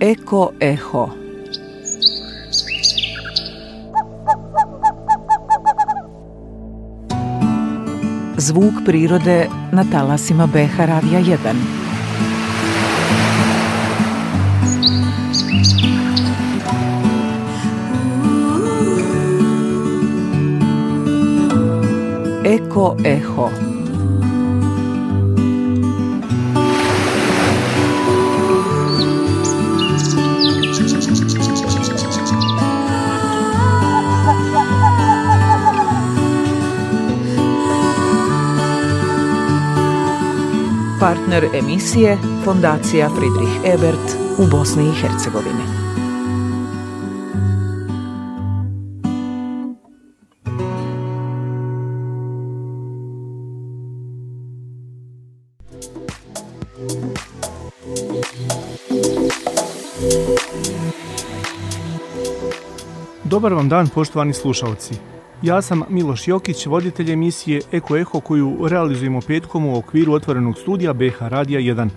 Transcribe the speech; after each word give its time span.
Eko 0.00 0.52
Eho. 0.60 1.08
Zvuk 8.36 8.84
prirode 8.84 9.48
na 9.72 9.84
talasima 9.84 10.46
BH 10.46 10.76
Radija 10.78 11.20
1 11.20 11.84
Eko 22.44 22.96
Eho 23.04 23.63
Partner 41.34 41.58
emisije 41.58 42.18
Fondacija 42.44 43.08
Friedrich 43.08 43.52
Ebert 43.64 44.16
u 44.38 44.46
Bosni 44.50 44.84
i 44.88 44.92
Hercegovini. 44.92 45.64
Dobar 63.24 63.52
vam 63.52 63.68
dan 63.68 63.88
poštovani 63.88 64.32
slušalci. 64.32 65.13
Ja 65.44 65.62
sam 65.62 65.82
Miloš 65.88 66.28
Jokić, 66.28 66.66
voditelj 66.66 67.12
emisije 67.12 67.60
Eko 67.72 67.96
Eho 67.96 68.20
koju 68.20 68.68
realizujemo 68.68 69.20
petkom 69.20 69.66
u 69.66 69.76
okviru 69.78 70.12
otvorenog 70.12 70.58
studija 70.58 70.92
BH 70.92 71.16
Radija 71.20 71.60
1. 71.60 71.88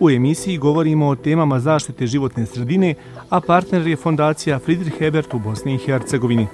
U 0.00 0.10
emisiji 0.10 0.58
govorimo 0.58 1.06
o 1.06 1.16
temama 1.16 1.60
zaštite 1.60 2.06
životne 2.06 2.46
sredine, 2.46 2.94
a 3.28 3.40
partner 3.40 3.86
je 3.86 3.96
fondacija 3.96 4.58
Friedrich 4.58 5.02
Ebert 5.02 5.34
u 5.34 5.38
Bosni 5.38 5.74
i 5.74 5.78
Hercegovini. 5.78 6.46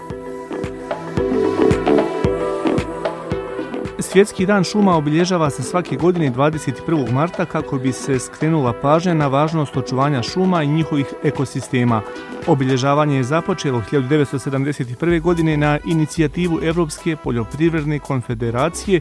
Svjetski 4.13 4.47
dan 4.47 4.65
šuma 4.65 4.97
obilježava 4.97 5.51
se 5.51 5.63
svake 5.63 5.97
godine 5.97 6.33
21. 6.33 7.13
marta 7.13 7.45
kako 7.45 7.79
bi 7.79 7.93
se 7.93 8.19
skrenula 8.19 8.73
pažnja 8.73 9.15
na 9.15 9.27
važnost 9.27 9.77
očuvanja 9.77 10.23
šuma 10.23 10.63
i 10.63 10.67
njihovih 10.67 11.07
ekosistema. 11.25 12.03
Obilježavanje 12.47 13.17
je 13.17 13.25
započelo 13.25 13.83
1971. 13.93 15.21
godine 15.21 15.57
na 15.57 15.79
inicijativu 15.85 16.59
Europske 16.63 17.17
poljoprivredne 17.17 17.99
konfederacije 17.99 19.01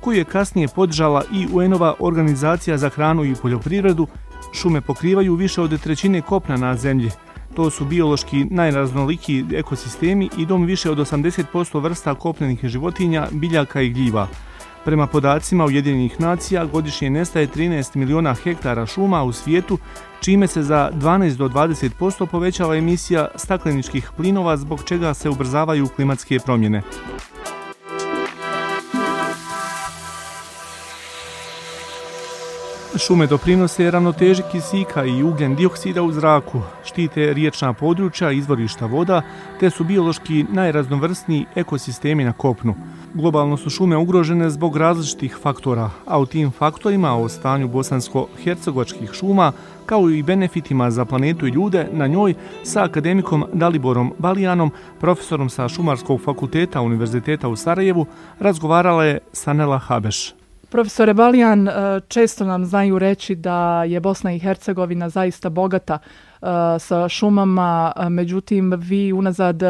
koju 0.00 0.18
je 0.18 0.24
kasnije 0.24 0.68
podržala 0.68 1.22
i 1.32 1.46
UN-ova 1.52 1.94
organizacija 1.98 2.78
za 2.78 2.88
hranu 2.88 3.24
i 3.24 3.34
poljoprivredu. 3.42 4.06
Šume 4.52 4.80
pokrivaju 4.80 5.34
više 5.34 5.62
od 5.62 5.82
trećine 5.82 6.22
kopna 6.22 6.56
na 6.56 6.76
zemlji. 6.76 7.10
To 7.54 7.70
su 7.70 7.84
biološki 7.84 8.44
najraznoliki 8.44 9.44
ekosistemi 9.54 10.30
i 10.38 10.46
dom 10.46 10.64
više 10.64 10.90
od 10.90 10.98
80% 10.98 11.82
vrsta 11.82 12.14
kopnenih 12.14 12.60
životinja, 12.62 13.26
biljaka 13.32 13.80
i 13.80 13.90
gljiva. 13.90 14.28
Prema 14.84 15.06
podacima 15.06 15.64
Ujedinjenih 15.64 16.20
nacija 16.20 16.64
godišnje 16.64 17.10
nestaje 17.10 17.48
13 17.48 17.96
miliona 17.96 18.34
hektara 18.34 18.86
šuma 18.86 19.22
u 19.22 19.32
svijetu, 19.32 19.78
čime 20.20 20.46
se 20.46 20.62
za 20.62 20.90
12 20.94 21.36
do 21.36 21.48
20% 21.48 22.26
povećava 22.26 22.76
emisija 22.76 23.28
stakleničkih 23.36 24.10
plinova 24.16 24.56
zbog 24.56 24.84
čega 24.84 25.14
se 25.14 25.28
ubrzavaju 25.28 25.88
klimatske 25.96 26.38
promjene. 26.44 26.82
Šume 32.98 33.26
doprinose 33.26 33.90
ravnoteži 33.90 34.42
kisika 34.52 35.04
i 35.04 35.22
ugljen 35.22 35.54
dioksida 35.56 36.02
u 36.02 36.12
zraku, 36.12 36.62
štite 36.84 37.32
riječna 37.32 37.72
područja, 37.72 38.30
izvorišta 38.32 38.86
voda, 38.86 39.22
te 39.60 39.70
su 39.70 39.84
biološki 39.84 40.44
najraznovrsniji 40.52 41.46
ekosistemi 41.54 42.24
na 42.24 42.32
kopnu. 42.32 42.74
Globalno 43.14 43.56
su 43.56 43.70
šume 43.70 43.96
ugrožene 43.96 44.50
zbog 44.50 44.76
različitih 44.76 45.36
faktora, 45.42 45.90
a 46.06 46.18
u 46.18 46.26
tim 46.26 46.50
faktorima 46.50 47.16
o 47.16 47.28
stanju 47.28 47.68
bosansko-hercegovačkih 47.68 49.12
šuma, 49.12 49.52
kao 49.86 50.10
i 50.10 50.22
benefitima 50.22 50.90
za 50.90 51.04
planetu 51.04 51.46
i 51.46 51.50
ljude 51.50 51.88
na 51.92 52.06
njoj 52.06 52.34
sa 52.62 52.84
akademikom 52.84 53.44
Daliborom 53.52 54.12
Balijanom, 54.18 54.70
profesorom 55.00 55.50
sa 55.50 55.68
Šumarskog 55.68 56.20
fakulteta 56.20 56.80
Univerziteta 56.80 57.48
u 57.48 57.56
Sarajevu, 57.56 58.06
razgovarala 58.38 59.04
je 59.04 59.18
Sanela 59.32 59.78
Habeš. 59.78 60.39
Profesore 60.70 61.14
Balijan, 61.14 61.68
e, 61.68 61.72
često 62.08 62.44
nam 62.44 62.64
znaju 62.64 62.98
reći 62.98 63.34
da 63.34 63.84
je 63.84 64.00
Bosna 64.00 64.32
i 64.32 64.38
Hercegovina 64.38 65.08
zaista 65.08 65.48
bogata 65.48 65.98
e, 65.98 66.46
sa 66.78 67.08
šumama, 67.08 67.92
međutim 68.10 68.72
vi 68.76 69.12
unazad 69.12 69.62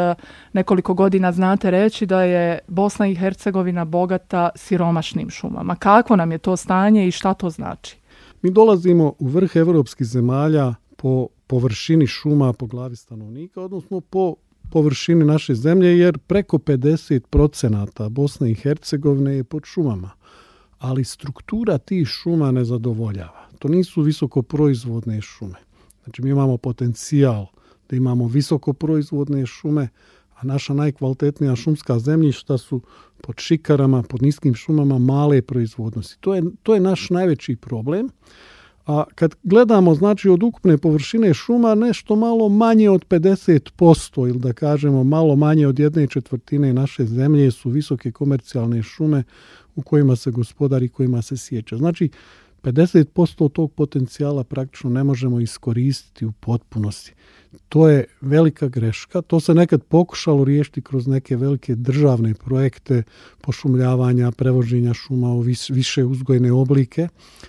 nekoliko 0.52 0.94
godina 0.94 1.32
znate 1.32 1.70
reći 1.70 2.06
da 2.06 2.22
je 2.22 2.58
Bosna 2.68 3.06
i 3.06 3.14
Hercegovina 3.14 3.84
bogata 3.84 4.50
siromašnim 4.54 5.30
šumama. 5.30 5.76
Kako 5.76 6.16
nam 6.16 6.32
je 6.32 6.38
to 6.38 6.56
stanje 6.56 7.08
i 7.08 7.10
šta 7.10 7.34
to 7.34 7.50
znači? 7.50 7.96
Mi 8.42 8.50
dolazimo 8.50 9.12
u 9.18 9.28
vrh 9.28 9.56
evropskih 9.56 10.06
zemalja 10.06 10.74
po 10.96 11.28
površini 11.46 12.06
šuma 12.06 12.52
po 12.52 12.66
glavi 12.66 12.96
stanovnika, 12.96 13.60
odnosno 13.60 14.00
po 14.00 14.34
površini 14.70 15.24
naše 15.24 15.54
zemlje, 15.54 15.98
jer 15.98 16.18
preko 16.18 16.58
50% 16.58 18.08
Bosne 18.08 18.50
i 18.50 18.54
Hercegovine 18.54 19.36
je 19.36 19.44
pod 19.44 19.62
šumama 19.64 20.19
ali 20.80 21.04
struktura 21.04 21.78
tih 21.78 22.08
šuma 22.08 22.50
ne 22.50 22.64
zadovoljava. 22.64 23.48
To 23.58 23.68
nisu 23.68 24.02
visoko 24.02 24.42
proizvodne 24.42 25.20
šume. 25.20 25.58
Znači 26.04 26.22
mi 26.22 26.30
imamo 26.30 26.56
potencijal 26.56 27.46
da 27.90 27.96
imamo 27.96 28.26
visoko 28.26 28.72
proizvodne 28.72 29.46
šume, 29.46 29.88
a 30.34 30.46
naša 30.46 30.74
najkvalitetnija 30.74 31.56
šumska 31.56 31.98
zemljišta 31.98 32.58
su 32.58 32.80
pod 33.22 33.34
šikarama, 33.38 34.02
pod 34.02 34.22
niskim 34.22 34.54
šumama 34.54 34.98
male 34.98 35.42
proizvodnosti. 35.42 36.16
To 36.20 36.34
je, 36.34 36.42
to 36.62 36.74
je 36.74 36.80
naš 36.80 37.10
najveći 37.10 37.56
problem. 37.56 38.08
A 38.86 39.04
kad 39.14 39.34
gledamo 39.42 39.94
znači 39.94 40.28
od 40.28 40.42
ukupne 40.42 40.78
površine 40.78 41.34
šuma 41.34 41.74
nešto 41.74 42.16
malo 42.16 42.48
manje 42.48 42.90
od 42.90 43.06
50% 43.08 44.28
ili 44.28 44.38
da 44.38 44.52
kažemo 44.52 45.04
malo 45.04 45.36
manje 45.36 45.66
od 45.66 45.78
jedne 45.78 46.06
četvrtine 46.06 46.72
naše 46.72 47.04
zemlje 47.04 47.50
su 47.50 47.70
visoke 47.70 48.12
komercijalne 48.12 48.82
šume 48.82 49.24
u 49.80 49.82
kojima 49.82 50.16
se 50.16 50.30
gospodari, 50.30 50.88
kojima 50.88 51.22
se 51.22 51.36
sjeća. 51.36 51.76
Znači, 51.76 52.10
50% 52.62 53.52
tog 53.52 53.72
potencijala 53.72 54.44
praktično 54.44 54.90
ne 54.90 55.04
možemo 55.04 55.40
iskoristiti 55.40 56.26
u 56.26 56.32
potpunosti. 56.32 57.14
To 57.68 57.88
je 57.88 58.04
velika 58.20 58.68
greška. 58.68 59.22
To 59.22 59.40
se 59.40 59.54
nekad 59.54 59.82
pokušalo 59.82 60.44
riješiti 60.44 60.82
kroz 60.82 61.06
neke 61.06 61.36
velike 61.36 61.74
državne 61.74 62.34
projekte 62.34 63.02
pošumljavanja, 63.40 64.30
prevoženja 64.30 64.94
šuma 64.94 65.28
u 65.28 65.40
više 65.70 66.04
uzgojne 66.04 66.52
oblike. 66.52 67.08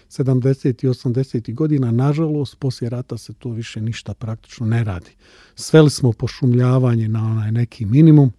70. 0.09 0.86
i 0.86 0.88
80. 0.88 1.53
godina, 1.53 1.91
nažalost, 1.91 2.59
poslije 2.59 2.90
rata 2.90 3.18
se 3.18 3.34
to 3.34 3.50
više 3.50 3.81
ništa 3.81 4.14
praktično 4.14 4.66
ne 4.66 4.84
radi. 4.84 5.12
Sveli 5.56 5.90
smo 5.90 6.12
pošumljavanje 6.12 7.08
na 7.08 7.25
onaj 7.25 7.52
neki 7.52 7.86
minimum. 7.86 8.31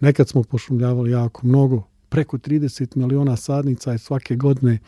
Nekad 0.00 0.28
smo 0.28 0.42
pošumljavali 0.42 1.10
jako 1.10 1.46
mnogo, 1.46 1.88
preko 2.08 2.38
30 2.38 2.96
miliona 2.96 3.36
sadnica 3.36 3.92
je 3.92 3.98
svake 3.98 4.36
godine 4.36 4.78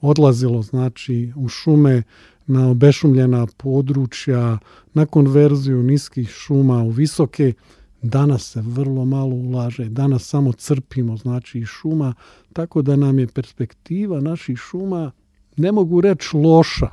odlazilo 0.00 0.62
znači 0.62 1.32
u 1.36 1.48
šume 1.48 2.02
na 2.46 2.68
obešumljena 2.68 3.46
područja, 3.56 4.58
na 4.94 5.06
konverziju 5.06 5.82
niskih 5.82 6.28
šuma 6.28 6.82
u 6.82 6.90
visoke. 6.90 7.52
Danas 8.02 8.52
se 8.52 8.62
vrlo 8.66 9.04
malo 9.04 9.34
ulaže, 9.34 9.84
danas 9.84 10.24
samo 10.24 10.52
crpimo 10.52 11.16
znači 11.16 11.58
iz 11.58 11.66
šuma, 11.66 12.14
tako 12.52 12.82
da 12.82 12.96
nam 12.96 13.18
je 13.18 13.26
perspektiva 13.26 14.20
naših 14.20 14.58
šuma, 14.58 15.10
ne 15.56 15.72
mogu 15.72 16.00
reći 16.00 16.36
loša, 16.36 16.90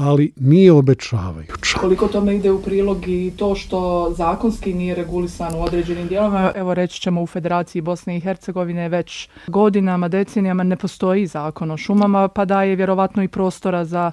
ali 0.00 0.32
nije 0.36 0.72
obećavajuća. 0.72 1.78
Koliko 1.80 2.08
tome 2.08 2.36
ide 2.36 2.50
u 2.50 2.62
prilog 2.62 3.08
i 3.08 3.32
to 3.36 3.54
što 3.54 4.10
zakonski 4.16 4.74
nije 4.74 4.94
regulisan 4.94 5.54
u 5.54 5.62
određenim 5.62 6.08
dijelovima, 6.08 6.52
evo 6.54 6.74
reći 6.74 7.00
ćemo 7.00 7.22
u 7.22 7.26
Federaciji 7.26 7.82
Bosne 7.82 8.16
i 8.16 8.20
Hercegovine 8.20 8.88
već 8.88 9.28
godinama, 9.46 10.08
decenijama 10.08 10.62
ne 10.62 10.76
postoji 10.76 11.26
zakon 11.26 11.70
o 11.70 11.76
šumama, 11.76 12.28
pa 12.28 12.44
daje 12.44 12.76
vjerovatno 12.76 13.22
i 13.22 13.28
prostora 13.28 13.84
za 13.84 14.12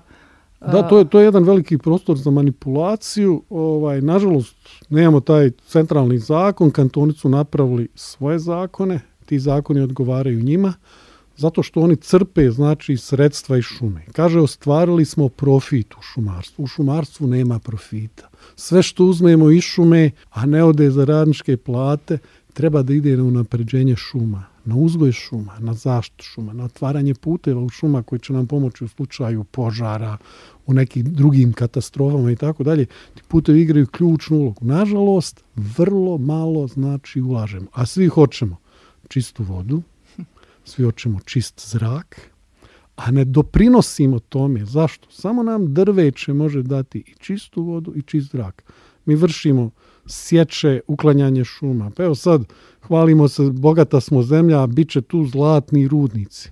da, 0.62 0.88
to 0.88 0.98
je, 0.98 1.06
to 1.06 1.20
je 1.20 1.26
jedan 1.26 1.44
veliki 1.44 1.78
prostor 1.78 2.18
za 2.18 2.32
manipulaciju. 2.32 3.44
Ovaj, 3.50 4.02
nažalost, 4.02 4.56
nemamo 4.90 5.20
taj 5.20 5.52
centralni 5.68 6.18
zakon, 6.18 6.72
kantoni 6.72 7.14
su 7.14 7.30
napravili 7.30 7.88
svoje 7.96 8.40
zakone, 8.40 9.00
ti 9.26 9.40
zakoni 9.40 9.82
odgovaraju 9.82 10.44
njima. 10.44 10.74
Zato 11.38 11.64
što 11.64 11.82
oni 11.82 11.96
crpe 11.96 12.52
znači 12.52 12.98
sredstva 12.98 13.58
iz 13.58 13.64
šume. 13.64 14.06
Kaže 14.12 14.40
ostvarili 14.40 15.06
smo 15.06 15.30
profit 15.30 15.94
u 15.94 16.02
šumarstvu. 16.02 16.64
U 16.64 16.68
šumarstvu 16.68 17.28
nema 17.28 17.60
profita. 17.60 18.30
Sve 18.56 18.84
što 18.84 19.06
uzmemo 19.06 19.52
iz 19.52 19.64
šume, 19.64 20.12
a 20.30 20.46
ne 20.46 20.64
ode 20.64 20.92
za 20.92 21.06
radničke 21.06 21.58
plate, 21.58 22.18
treba 22.54 22.82
da 22.84 22.94
ide 22.94 23.18
na 23.18 23.24
unapređenje 23.24 23.96
šuma, 23.96 24.44
na 24.66 24.76
uzgoj 24.76 25.12
šuma, 25.12 25.60
na 25.60 25.74
zaštitu 25.74 26.24
šuma, 26.24 26.54
na 26.54 26.64
otvaranje 26.64 27.14
puteva 27.14 27.62
u 27.62 27.70
šuma 27.70 28.04
koji 28.04 28.20
će 28.20 28.34
nam 28.34 28.48
pomoći 28.48 28.84
u 28.84 28.88
slučaju 28.88 29.44
požara, 29.44 30.18
u 30.66 30.74
nekim 30.74 31.14
drugim 31.14 31.54
katastrofama 31.54 32.32
i 32.32 32.36
tako 32.36 32.64
dalje. 32.64 32.86
Ti 32.86 33.22
putevi 33.28 33.62
igraju 33.62 33.88
ključnu 33.88 34.38
ulogu. 34.38 34.66
Nažalost, 34.66 35.44
vrlo 35.56 36.18
malo 36.18 36.68
znači 36.68 37.22
ulažemo, 37.22 37.68
a 37.74 37.86
svi 37.86 38.08
hoćemo 38.08 38.58
čistu 39.08 39.44
vodu, 39.44 39.82
svi 40.68 40.84
hoćemo 40.84 41.20
čist 41.26 41.70
zrak, 41.70 42.32
a 42.96 43.12
ne 43.12 43.26
doprinosimo 43.26 44.20
tome. 44.20 44.66
Zašto? 44.66 45.08
Samo 45.12 45.44
nam 45.44 45.74
drveće 45.74 46.34
može 46.34 46.64
dati 46.64 47.00
i 47.00 47.14
čistu 47.20 47.64
vodu 47.64 47.94
i 47.96 48.02
čist 48.02 48.32
zrak. 48.32 48.64
Mi 49.06 49.16
vršimo 49.16 49.72
sječe, 50.08 50.82
uklanjanje 50.88 51.44
šuma. 51.44 51.92
Pa 51.96 52.04
evo 52.04 52.16
sad, 52.16 52.44
hvalimo 52.88 53.28
se, 53.28 53.44
bogata 53.52 54.02
smo 54.02 54.24
zemlja, 54.24 54.64
a 54.64 54.68
bit 54.68 54.90
će 54.90 55.02
tu 55.02 55.26
zlatni 55.26 55.88
rudnici. 55.88 56.50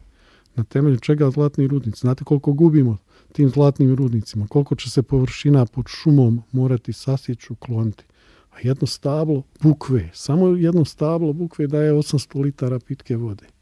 Na 0.55 0.63
temelju 0.63 0.99
čega 0.99 1.31
zlatni 1.31 1.67
rudnici? 1.67 1.99
Znate 1.99 2.23
koliko 2.23 2.53
gubimo 2.53 2.97
tim 3.31 3.49
zlatnim 3.49 3.95
rudnicima? 3.95 4.47
Koliko 4.47 4.75
će 4.75 4.89
se 4.89 5.03
površina 5.03 5.65
pod 5.65 5.85
šumom 5.87 6.41
morati 6.51 6.93
sasjeću, 6.93 7.55
kloniti? 7.55 8.03
A 8.51 8.55
jedno 8.63 8.87
stablo 8.87 9.43
bukve, 9.61 10.09
samo 10.13 10.47
jedno 10.47 10.85
stablo 10.85 11.33
bukve 11.33 11.67
daje 11.67 11.93
800 11.93 12.41
litara 12.41 12.79
pitke 12.79 13.15
vode. 13.15 13.54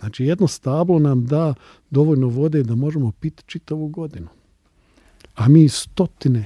Znači 0.00 0.24
jedno 0.24 0.48
stablo 0.48 0.98
nam 0.98 1.26
da 1.26 1.54
dovoljno 1.90 2.28
vode 2.28 2.62
da 2.62 2.74
možemo 2.74 3.12
piti 3.12 3.42
čitavu 3.46 3.88
godinu. 3.88 4.28
A 5.34 5.48
mi 5.48 5.68
stotine, 5.68 6.44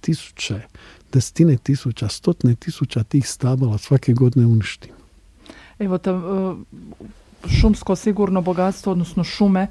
tisuće, 0.00 0.60
desetine 1.12 1.56
tisuća, 1.56 2.08
stotine 2.08 2.54
tisuća 2.54 3.02
tih 3.02 3.28
stabala 3.28 3.78
svake 3.78 4.12
godine 4.12 4.46
uništimo. 4.46 4.98
Evo, 5.78 5.98
ta, 5.98 6.12
šumsko 7.46 7.96
sigurno 7.96 8.40
bogatstvo, 8.40 8.92
odnosno 8.92 9.24
šume, 9.24 9.60
e, 9.60 9.68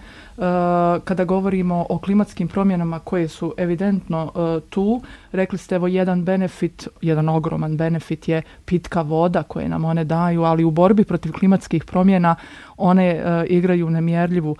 kada 1.03 1.25
govorimo 1.25 1.85
o 1.89 1.99
klimatskim 1.99 2.47
promjenama 2.47 2.99
koje 2.99 3.27
su 3.27 3.53
evidentno 3.57 4.31
e, 4.35 4.59
tu, 4.69 5.01
rekli 5.31 5.57
ste 5.57 5.75
evo 5.75 5.87
jedan 5.87 6.23
benefit, 6.23 6.87
jedan 7.01 7.29
ogroman 7.29 7.77
benefit 7.77 8.27
je 8.27 8.41
pitka 8.65 9.01
voda 9.01 9.43
koje 9.43 9.69
nam 9.69 9.85
one 9.85 10.03
daju, 10.03 10.43
ali 10.43 10.63
u 10.63 10.71
borbi 10.71 11.03
protiv 11.03 11.31
klimatskih 11.31 11.85
promjena 11.85 12.35
one 12.77 13.07
e, 13.07 13.45
igraju 13.49 13.89
nemjerljivu 13.89 14.55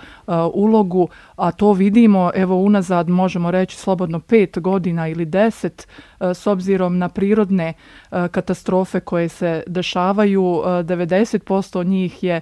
ulogu, 0.54 1.08
a 1.36 1.52
to 1.52 1.74
vidimo 1.74 2.32
evo 2.36 2.56
unazad 2.56 3.10
možemo 3.10 3.52
reći 3.52 3.78
slobodno 3.78 4.20
pet 4.20 4.60
godina 4.60 5.08
ili 5.08 5.26
deset 5.26 5.88
s 6.20 6.48
obzirom 6.48 6.98
na 6.98 7.10
prirodne 7.10 7.74
katastrofe 8.10 9.00
koje 9.00 9.30
se 9.30 9.64
dešavaju, 9.68 10.42
90% 10.42 11.86
njih 11.86 12.24
je 12.24 12.42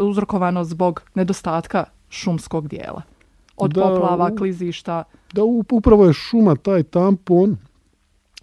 uzrokovano 0.00 0.64
zbog 0.64 1.02
nedostatka 1.14 1.84
šumskog 2.10 2.68
dijela. 2.68 3.02
Od 3.56 3.72
da, 3.72 3.80
poplava, 3.80 4.36
klizišta. 4.36 5.04
Da, 5.32 5.42
upravo 5.70 6.06
je 6.06 6.12
šuma 6.12 6.56
taj 6.56 6.82
tampon 6.82 7.56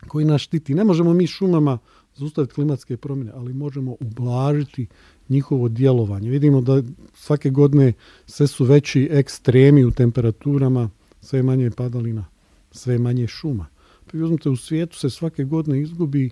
koji 0.07 0.25
nas 0.25 0.41
štiti. 0.41 0.75
Ne 0.75 0.83
možemo 0.83 1.13
mi 1.13 1.27
šumama 1.27 1.77
zaustaviti 2.15 2.53
klimatske 2.53 2.97
promjene, 2.97 3.31
ali 3.35 3.53
možemo 3.53 3.95
ublažiti 3.99 4.87
njihovo 5.29 5.69
djelovanje. 5.69 6.29
Vidimo 6.29 6.61
da 6.61 6.81
svake 7.13 7.49
godine 7.49 7.93
sve 8.25 8.47
su 8.47 8.65
veći 8.65 9.09
ekstremi 9.11 9.85
u 9.85 9.91
temperaturama, 9.91 10.89
sve 11.21 11.43
manje 11.43 11.71
padalina, 11.71 12.25
sve 12.71 12.97
manje 12.97 13.27
šuma. 13.27 13.65
Pa 14.11 14.17
uzmite, 14.17 14.49
u 14.49 14.55
svijetu 14.55 14.97
se 14.97 15.09
svake 15.09 15.43
godine 15.43 15.81
izgubi 15.81 16.29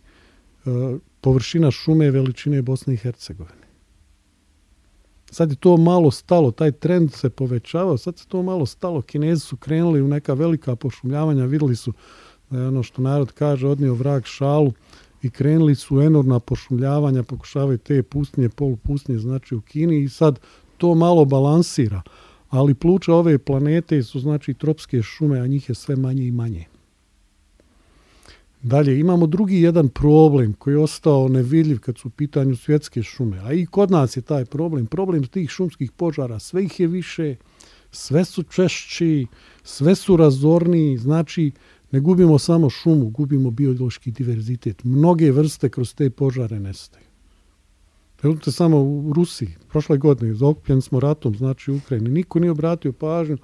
uh, 0.65 0.74
površina 1.21 1.71
šume 1.71 2.12
veličine 2.12 2.62
Bosne 2.62 2.94
i 2.94 2.97
Hercegovine. 2.97 3.61
Sad 5.31 5.50
je 5.50 5.56
to 5.56 5.78
malo 5.78 6.12
stalo, 6.12 6.51
taj 6.51 6.72
trend 6.72 7.13
se 7.13 7.30
povećavao, 7.30 7.98
sad 7.98 8.18
se 8.18 8.28
to 8.28 8.42
malo 8.44 8.66
stalo. 8.66 9.01
Kinezi 9.01 9.42
su 9.42 9.57
krenuli 9.57 10.01
u 10.01 10.07
neka 10.07 10.33
velika 10.33 10.75
pošumljavanja, 10.75 11.45
vidjeli 11.45 11.75
su 11.75 11.94
da 12.50 12.60
je 12.60 12.68
ono 12.68 12.83
što 12.83 13.01
narod 13.01 13.31
kaže 13.31 13.68
odnio 13.68 13.94
vrag 13.94 14.25
šalu 14.25 14.74
i 15.22 15.30
krenuli 15.30 15.75
su 15.75 16.01
enormna 16.01 16.39
pošumljavanja, 16.39 17.24
pokušavaju 17.24 17.78
te 17.78 18.04
pustinje, 18.04 18.50
polupustinje, 18.50 19.19
znači 19.19 19.56
u 19.56 19.62
Kini 19.62 20.04
i 20.04 20.10
sad 20.10 20.39
to 20.78 20.95
malo 20.95 21.25
balansira. 21.25 22.01
Ali 22.50 22.74
pluća 22.74 23.13
ove 23.13 23.38
planete 23.38 24.04
su 24.04 24.19
znači 24.19 24.54
tropske 24.54 25.01
šume, 25.01 25.39
a 25.39 25.48
njih 25.48 25.69
je 25.69 25.75
sve 25.75 25.95
manje 25.95 26.24
i 26.24 26.31
manje. 26.31 26.66
Dalje, 28.63 29.00
imamo 29.00 29.28
drugi 29.28 29.62
jedan 29.62 29.90
problem 29.90 30.54
koji 30.54 30.74
je 30.74 30.80
ostao 30.80 31.28
nevidljiv 31.28 31.80
kad 31.80 31.98
su 31.98 32.08
u 32.08 32.12
pitanju 32.12 32.56
svjetske 32.56 33.04
šume, 33.04 33.40
a 33.40 33.54
i 33.54 33.66
kod 33.66 33.92
nas 33.92 34.18
je 34.18 34.22
taj 34.22 34.46
problem. 34.46 34.86
Problem 34.86 35.24
tih 35.24 35.50
šumskih 35.50 35.92
požara, 35.92 36.40
sve 36.40 36.63
ih 36.63 36.80
je 36.80 36.88
više, 36.88 37.36
sve 37.92 38.25
su 38.25 38.44
češći, 38.44 39.28
sve 39.63 39.96
su 39.96 40.18
razorniji, 40.18 40.98
znači 40.98 41.52
ne 41.92 42.00
gubimo 42.00 42.40
samo 42.40 42.69
šumu, 42.69 43.10
gubimo 43.10 43.52
biološki 43.52 44.12
diverzitet. 44.12 44.84
Mnoge 44.84 45.31
vrste 45.31 45.69
kroz 45.69 45.96
te 45.96 46.10
požare 46.10 46.60
nestaju. 46.60 47.06
Uzmite 48.24 48.52
samo 48.52 48.84
u 48.84 49.14
Rusiji, 49.14 49.50
prošle 49.69 49.98
godine, 49.98 50.34
zaokupljeni 50.34 50.81
smo 50.81 51.00
ratom, 51.00 51.36
znači 51.36 51.72
u 51.72 51.75
Ukrajini, 51.75 52.10
niko 52.10 52.40
nije 52.40 52.52
obratio 52.52 52.94
pažnju, 52.94 53.38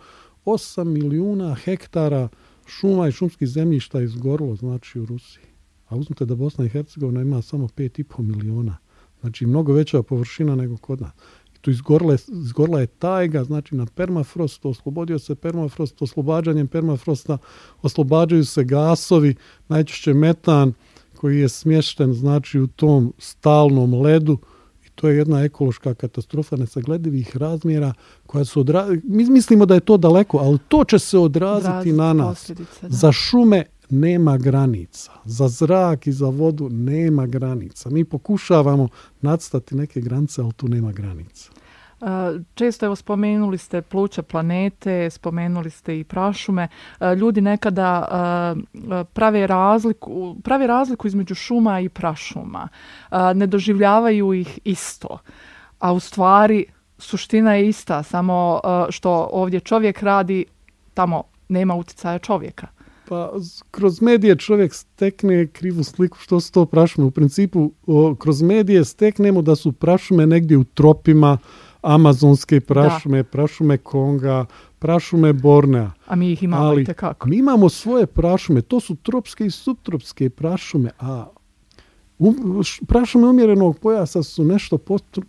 8 0.46 0.84
milijuna 0.84 1.56
hektara 1.56 2.30
šuma 2.68 3.08
i 3.08 3.12
šumskih 3.12 3.48
zemljišta 3.48 4.02
izgorilo, 4.02 4.56
znači 4.56 5.00
u 5.00 5.06
Rusiji. 5.06 5.44
A 5.88 5.96
uzmite 5.96 6.26
da 6.26 6.36
Bosna 6.36 6.66
i 6.66 6.70
Hercegovina 6.70 7.22
ima 7.22 7.42
samo 7.42 7.68
5,5 7.68 8.22
miliona. 8.22 8.78
Znači 9.22 9.46
mnogo 9.46 9.74
veća 9.74 10.04
površina 10.04 10.56
nego 10.56 10.78
kod 10.78 11.02
nas. 11.02 11.12
I 11.56 11.60
tu 11.62 11.72
izgorila 11.72 12.14
je, 12.80 12.82
je 12.82 12.88
tajga, 12.88 13.44
znači 13.44 13.76
na 13.76 13.86
permafrost, 13.86 14.66
oslobodio 14.66 15.20
se 15.20 15.36
permafrost, 15.36 16.02
oslobađanjem 16.02 16.68
permafrosta 16.68 17.38
oslobađaju 17.82 18.46
se 18.46 18.64
gasovi, 18.64 19.36
najčešće 19.68 20.14
metan 20.14 20.74
koji 21.16 21.40
je 21.40 21.50
smješten 21.50 22.14
znači 22.14 22.60
u 22.60 22.68
tom 22.68 23.14
stalnom 23.18 24.02
ledu 24.02 24.38
to 24.98 25.10
je 25.10 25.18
jedna 25.18 25.44
ekološka 25.44 25.94
katastrofa 25.94 26.56
nesagledivih 26.56 27.38
razmjera 27.38 27.94
koja 28.28 28.46
se 28.46 28.60
odra... 28.60 28.88
Mi 29.04 29.30
mislimo 29.30 29.66
da 29.66 29.74
je 29.74 29.80
to 29.80 29.98
daleko, 29.98 30.38
ali 30.38 30.60
to 30.68 30.84
će 30.84 31.00
se 31.00 31.18
odraziti 31.18 31.92
na 31.92 32.14
nas. 32.14 32.52
Za 32.82 33.12
šume 33.12 33.64
nema 33.90 34.38
granica. 34.38 35.12
Za 35.26 35.48
zrak 35.48 36.08
i 36.08 36.12
za 36.12 36.30
vodu 36.30 36.70
nema 36.70 37.26
granica. 37.26 37.90
Mi 37.90 38.04
pokušavamo 38.04 38.88
nadstati 39.22 39.76
neke 39.76 40.02
granice, 40.02 40.42
ali 40.42 40.54
tu 40.54 40.68
nema 40.68 40.92
granica. 40.92 41.52
Često 42.54 42.86
evo 42.86 42.96
spomenuli 42.96 43.58
ste 43.58 43.82
pluća 43.82 44.22
planete, 44.22 45.10
spomenuli 45.10 45.70
ste 45.70 46.00
i 46.00 46.04
prašume. 46.04 46.68
Ljudi 47.18 47.42
nekada 47.42 48.56
prave 49.14 49.48
razliku, 49.48 50.36
prave 50.44 50.68
razliku 50.68 51.08
između 51.08 51.36
šuma 51.36 51.80
i 51.80 51.90
prašuma. 51.90 52.68
Ne 53.36 53.48
doživljavaju 53.48 54.34
ih 54.34 54.60
isto. 54.64 55.18
A 55.80 55.94
u 55.94 56.00
stvari 56.00 56.66
suština 56.98 57.54
je 57.56 57.70
ista, 57.70 58.04
samo 58.04 58.60
što 58.90 59.30
ovdje 59.32 59.60
čovjek 59.60 60.04
radi, 60.04 60.46
tamo 60.94 61.24
nema 61.50 61.76
utjecaja 61.76 62.20
čovjeka. 62.20 62.68
Pa 63.10 63.32
kroz 63.72 64.02
medije 64.02 64.36
čovjek 64.36 64.74
stekne 64.74 65.48
krivu 65.48 65.84
sliku 65.84 66.18
što 66.18 66.40
su 66.40 66.52
to 66.52 66.66
prašume. 66.66 67.08
U 67.08 67.12
principu 67.12 67.72
kroz 68.20 68.42
medije 68.42 68.86
steknemo 68.86 69.42
da 69.42 69.56
su 69.56 69.72
prašume 69.72 70.26
negdje 70.26 70.58
u 70.58 70.64
tropima, 70.64 71.38
amazonske 71.82 72.60
prašume, 72.60 73.18
da. 73.18 73.30
prašume 73.30 73.78
Konga, 73.78 74.46
prašume 74.80 75.34
Bornea. 75.34 75.92
A 76.08 76.16
mi 76.16 76.32
ih 76.32 76.44
imamo 76.44 76.64
Ali, 76.64 76.86
kako. 76.86 77.30
Mi 77.30 77.38
imamo 77.38 77.70
svoje 77.70 78.06
prašume, 78.08 78.62
to 78.62 78.80
su 78.80 78.96
tropske 78.96 79.46
i 79.46 79.52
subtropske 79.52 80.30
prašume, 80.30 80.90
a 81.00 81.26
um, 82.20 82.64
prašume 82.88 83.28
umjerenog 83.28 83.80
pojasa 83.80 84.24
su 84.24 84.44
nešto 84.44 84.78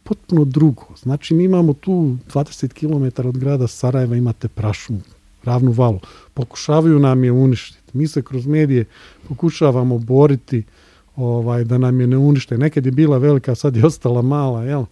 potpuno 0.05 0.45
drugo. 0.45 0.83
Znači 1.03 1.35
mi 1.35 1.45
imamo 1.45 1.73
tu 1.73 2.17
20 2.35 2.73
km 2.73 3.29
od 3.29 3.39
grada 3.39 3.67
Sarajeva 3.67 4.17
imate 4.17 4.49
prašumu, 4.49 5.01
ravnu 5.45 5.73
valu. 5.73 6.01
Pokušavaju 6.35 6.99
nam 6.99 7.25
je 7.25 7.33
uništiti. 7.33 7.79
Mi 7.93 8.09
se 8.09 8.23
kroz 8.23 8.47
medije 8.47 8.85
pokušavamo 9.29 9.99
boriti 9.99 10.63
ovaj, 11.17 11.65
da 11.65 11.79
nam 11.79 12.01
je 12.01 12.07
ne 12.07 12.17
unište. 12.17 12.59
Nekad 12.59 12.87
je 12.87 12.93
bila 12.93 13.19
velika, 13.19 13.55
sad 13.55 13.77
je 13.77 13.87
ostala 13.87 14.23
mala, 14.23 14.65
jel? 14.65 14.85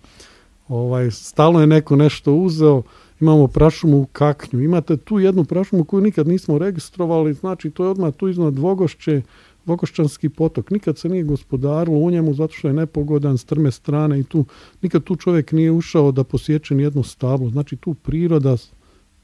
Ovaj, 0.68 1.10
stalno 1.10 1.60
je 1.60 1.66
neko 1.66 1.96
nešto 1.96 2.34
uzeo, 2.34 2.82
imamo 3.20 3.46
prašumu 3.46 3.96
u 3.96 4.06
kaknju. 4.12 4.60
Imate 4.62 4.96
tu 4.96 5.18
jednu 5.18 5.44
prašumu 5.44 5.84
koju 5.84 6.00
nikad 6.00 6.28
nismo 6.28 6.58
registrovali, 6.58 7.34
znači 7.34 7.70
to 7.70 7.84
je 7.84 7.90
odmah 7.90 8.14
tu 8.14 8.28
iznad 8.28 8.54
Dvogošće, 8.54 9.22
Vokošćanski 9.66 10.28
potok, 10.28 10.70
nikad 10.70 10.98
se 10.98 11.08
nije 11.08 11.22
gospodarilo 11.22 11.98
u 11.98 12.10
njemu 12.10 12.34
zato 12.34 12.54
što 12.54 12.68
je 12.68 12.74
nepogodan, 12.74 13.38
strme 13.38 13.70
strane 13.70 14.20
i 14.20 14.24
tu, 14.24 14.44
nikad 14.82 15.04
tu 15.04 15.16
čovjek 15.16 15.52
nije 15.52 15.70
ušao 15.70 16.12
da 16.12 16.24
posjeće 16.24 16.74
jedno 16.74 17.02
stablo. 17.02 17.50
Znači 17.50 17.76
tu 17.76 17.94
priroda 17.94 18.56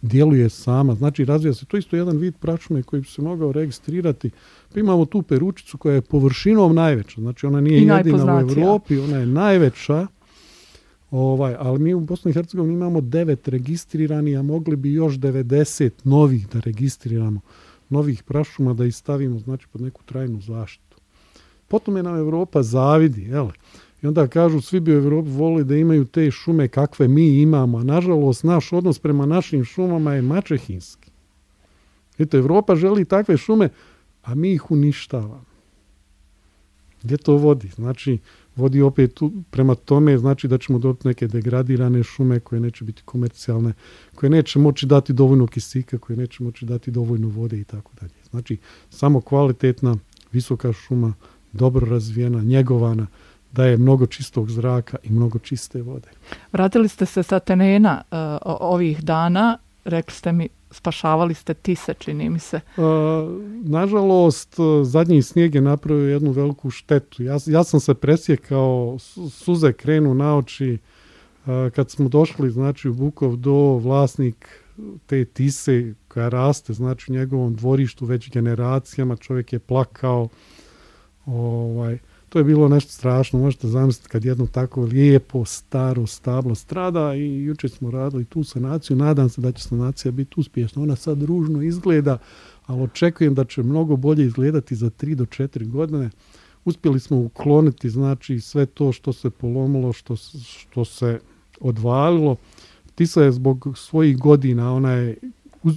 djeluje 0.03 0.49
sama, 0.49 0.95
znači 0.95 1.25
razvija 1.25 1.55
se. 1.55 1.65
To 1.65 1.77
isto 1.77 1.97
jedan 1.97 2.17
vid 2.17 2.35
prašume 2.41 2.83
koji 2.83 3.03
bi 3.03 3.09
se 3.09 3.23
mogao 3.23 3.53
registrirati. 3.53 4.31
Pa 4.75 4.81
imamo 4.81 5.05
tu 5.05 5.23
peručicu 5.23 5.79
koja 5.79 5.95
je 5.95 6.01
površinom 6.01 6.75
najveća, 6.75 7.21
znači 7.21 7.47
ona 7.47 7.61
nije 7.61 7.83
jedina 7.83 8.37
u 8.37 8.41
Europi, 8.41 8.99
ona 8.99 9.17
je 9.17 9.27
najveća. 9.27 10.07
Ovaj, 11.11 11.55
ali 11.59 11.79
mi 11.79 11.95
u 11.95 12.01
Bosni 12.01 12.31
i 12.31 12.35
Hercegovini 12.35 12.75
imamo 12.75 13.01
devet 13.01 13.49
registrirani, 13.49 14.37
a 14.37 14.43
mogli 14.43 14.77
bi 14.77 14.93
još 14.93 15.15
90 15.15 15.91
novih 16.05 16.49
da 16.49 16.61
registriramo 16.61 17.41
novih 17.93 18.23
prašuma 18.23 18.75
da 18.75 18.85
ih 18.85 18.95
stavimo 18.97 19.39
znači 19.39 19.67
pod 19.73 19.81
neku 19.81 20.03
trajnu 20.03 20.41
zaštitu. 20.41 20.97
Potom 21.69 21.97
je 21.97 22.03
nam 22.03 22.17
Europa 22.17 22.63
zavidi, 22.63 23.23
jel? 23.23 23.49
I 24.03 24.07
onda 24.07 24.27
kažu 24.27 24.61
svi 24.61 24.81
bi 24.81 24.93
u 24.93 24.99
Europi 24.99 25.31
volili 25.31 25.65
da 25.65 25.77
imaju 25.77 26.05
te 26.05 26.31
šume 26.31 26.69
kakve 26.69 27.09
mi 27.09 27.41
imamo, 27.41 27.79
a 27.79 27.85
nažalost 27.85 28.45
naš 28.45 28.73
odnos 28.73 28.99
prema 28.99 29.27
našim 29.27 29.65
šumama 29.65 30.15
je 30.15 30.23
mačehinski. 30.23 31.11
Eto, 32.19 32.37
Europa 32.37 32.77
želi 32.77 33.05
takve 33.05 33.37
šume, 33.37 33.69
a 34.23 34.35
mi 34.35 34.53
ih 34.53 34.71
uništavamo. 34.71 35.45
Gdje 37.03 37.17
to 37.17 37.37
vodi? 37.37 37.69
Znači, 37.69 38.19
vodi 38.57 38.83
opet 38.83 39.21
prema 39.51 39.75
tome, 39.75 40.19
znači 40.19 40.49
da 40.49 40.59
ćemo 40.59 40.79
dobiti 40.79 41.09
neke 41.09 41.27
degradirane 41.27 42.03
šume 42.03 42.41
koje 42.41 42.61
neće 42.61 42.85
biti 42.85 43.03
komercijalne, 43.05 43.73
koje 44.15 44.31
neće 44.31 44.59
moći 44.59 44.87
dati 44.87 45.13
dovoljno 45.13 45.47
kisika, 45.47 45.99
koje 45.99 46.17
neće 46.17 46.43
moći 46.45 46.65
dati 46.65 46.91
dovoljno 46.91 47.29
vode 47.29 47.61
i 47.61 47.65
tako 47.65 47.91
dalje. 48.01 48.13
Znači, 48.31 48.57
samo 48.91 49.21
kvalitetna, 49.21 49.97
visoka 50.33 50.73
šuma, 50.73 51.13
dobro 51.53 51.87
razvijena, 51.87 52.43
njegovana, 52.43 53.07
daje 53.53 53.77
mnogo 53.77 54.07
čistog 54.07 54.51
zraka 54.51 54.97
i 55.03 55.11
mnogo 55.11 55.39
čiste 55.39 55.83
vode. 55.83 56.09
Vratili 56.53 56.89
ste 56.89 57.07
se 57.07 57.23
sa 57.23 57.41
tenena 57.41 58.03
uh, 58.11 58.19
ovih 58.61 59.05
dana, 59.05 59.59
rekli 59.85 60.15
ste 60.15 60.33
mi 60.33 60.49
spašavali 60.73 61.35
ste 61.35 61.55
tise, 61.55 61.95
čini 61.95 62.31
mi 62.31 62.39
se. 62.39 62.61
Uh, 62.77 62.85
nažalost, 63.65 64.57
zadnji 64.83 65.23
snijeg 65.23 65.55
je 65.55 65.61
napravio 65.61 66.09
jednu 66.09 66.31
veliku 66.31 66.71
štetu. 66.71 67.23
Ja, 67.23 67.39
ja 67.47 67.65
sam 67.65 67.81
se 67.81 67.95
presjekao, 67.95 68.97
suze 69.31 69.73
krenu 69.73 70.15
na 70.15 70.37
oči 70.37 70.79
kad 71.75 71.91
smo 71.91 72.09
došli 72.09 72.51
znači, 72.51 72.89
u 72.89 72.95
Bukov 72.95 73.37
do 73.37 73.53
vlasnik 73.83 74.63
te 75.07 75.25
tise 75.25 75.95
koja 76.09 76.29
raste 76.29 76.73
znači 76.73 77.13
u 77.13 77.15
njegovom 77.15 77.55
dvorištu 77.55 78.07
već 78.07 78.31
generacijama, 78.31 79.17
čovjek 79.17 79.53
je 79.53 79.59
plakao. 79.59 80.29
Ovaj, 81.27 81.99
to 82.33 82.39
je 82.39 82.45
bilo 82.45 82.69
nešto 82.69 82.93
strašno, 82.93 83.39
možete 83.39 83.69
zamisliti 83.69 84.09
kad 84.09 84.25
jedno 84.25 84.47
tako 84.47 84.83
lijepo, 84.83 85.45
staro 85.45 86.07
stablo 86.07 86.55
strada 86.55 87.15
i 87.15 87.45
jučer 87.45 87.71
smo 87.71 87.91
radili 87.91 88.25
tu 88.25 88.45
sanaciju, 88.45 88.97
nadam 88.97 89.29
se 89.29 89.41
da 89.41 89.53
će 89.53 89.63
sanacija 89.63 90.13
biti 90.13 90.35
uspješna. 90.37 90.83
Ona 90.83 90.97
sad 90.97 91.23
ružno 91.23 91.63
izgleda, 91.63 92.19
ali 92.67 92.83
očekujem 92.83 93.35
da 93.35 93.45
će 93.45 93.63
mnogo 93.63 93.97
bolje 93.97 94.25
izgledati 94.25 94.77
za 94.77 94.91
3 94.91 95.15
do 95.15 95.25
4 95.25 95.71
godine. 95.71 96.11
Uspjeli 96.65 97.01
smo 97.01 97.19
ukloniti 97.19 97.91
znači 97.91 98.41
sve 98.41 98.67
to 98.67 98.93
što 98.93 99.13
se 99.13 99.31
polomilo, 99.31 99.93
što, 99.93 100.17
što 100.47 100.85
se 100.85 101.21
odvalilo. 101.61 102.37
Tisa 102.95 103.23
je 103.23 103.33
zbog 103.33 103.69
svojih 103.77 104.19
godina, 104.19 104.75
ona 104.75 104.93
je, 104.93 105.17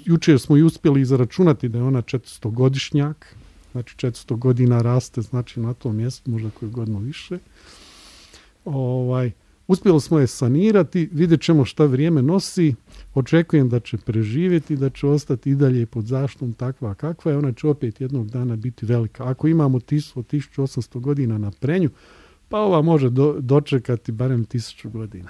jučer 0.06 0.40
smo 0.40 0.58
i 0.58 0.64
uspjeli 0.64 1.02
izračunati 1.02 1.70
da 1.70 1.78
je 1.78 1.84
ona 1.84 2.02
400 2.02 2.52
godišnjak, 2.52 3.36
znači 3.76 3.96
400 3.96 4.38
godina 4.38 4.82
raste 4.82 5.22
znači 5.22 5.60
na 5.60 5.74
tom 5.74 5.96
mjestu, 5.96 6.32
možda 6.32 6.50
koju 6.50 6.72
godinu 6.72 7.00
više. 7.00 7.40
Ovaj, 8.66 9.32
uspjeli 9.68 10.02
smo 10.02 10.20
je 10.20 10.28
sanirati, 10.28 11.10
vidjet 11.12 11.42
ćemo 11.42 11.66
šta 11.66 11.86
vrijeme 11.86 12.22
nosi, 12.22 12.76
očekujem 13.14 13.70
da 13.70 13.80
će 13.80 13.98
preživjeti, 13.98 14.76
da 14.76 14.90
će 14.90 15.08
ostati 15.08 15.50
i 15.50 15.56
dalje 15.56 15.86
pod 15.86 16.06
zaštom 16.06 16.54
takva 16.54 16.94
kakva 16.94 17.32
je, 17.32 17.38
ona 17.38 17.54
će 17.54 17.68
opet 17.68 18.02
jednog 18.02 18.30
dana 18.30 18.56
biti 18.56 18.86
velika. 18.86 19.24
Ako 19.24 19.48
imamo 19.48 19.80
1800 19.80 21.00
godina 21.00 21.38
na 21.38 21.52
prenju, 21.52 21.90
pa 22.50 22.60
ova 22.60 22.82
može 22.82 23.10
dočekati 23.40 24.12
barem 24.12 24.46
1000 24.46 24.90
godina. 24.92 25.30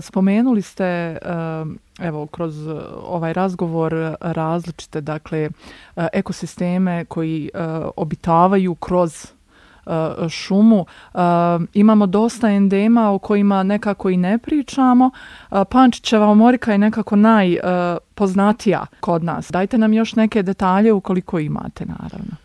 Spomenuli 0.00 0.62
ste 0.62 1.18
evo 1.98 2.26
kroz 2.26 2.68
ovaj 3.02 3.32
razgovor 3.32 4.14
različite 4.20 5.00
dakle 5.00 5.50
ekosisteme 6.12 7.04
koji 7.04 7.50
obitavaju 7.96 8.74
kroz 8.74 9.26
šumu. 10.28 10.86
Imamo 11.74 12.06
dosta 12.06 12.50
endema 12.50 13.10
o 13.10 13.18
kojima 13.18 13.62
nekako 13.62 14.10
i 14.10 14.16
ne 14.16 14.38
pričamo. 14.38 15.10
Pančićeva 15.70 16.26
omorika 16.26 16.72
je 16.72 16.78
nekako 16.78 17.16
najpoznatija 17.16 18.86
kod 19.00 19.24
nas. 19.24 19.50
Dajte 19.50 19.78
nam 19.78 19.92
još 19.92 20.14
neke 20.14 20.42
detalje 20.42 20.92
ukoliko 20.92 21.38
imate, 21.38 21.84
naravno. 21.86 22.36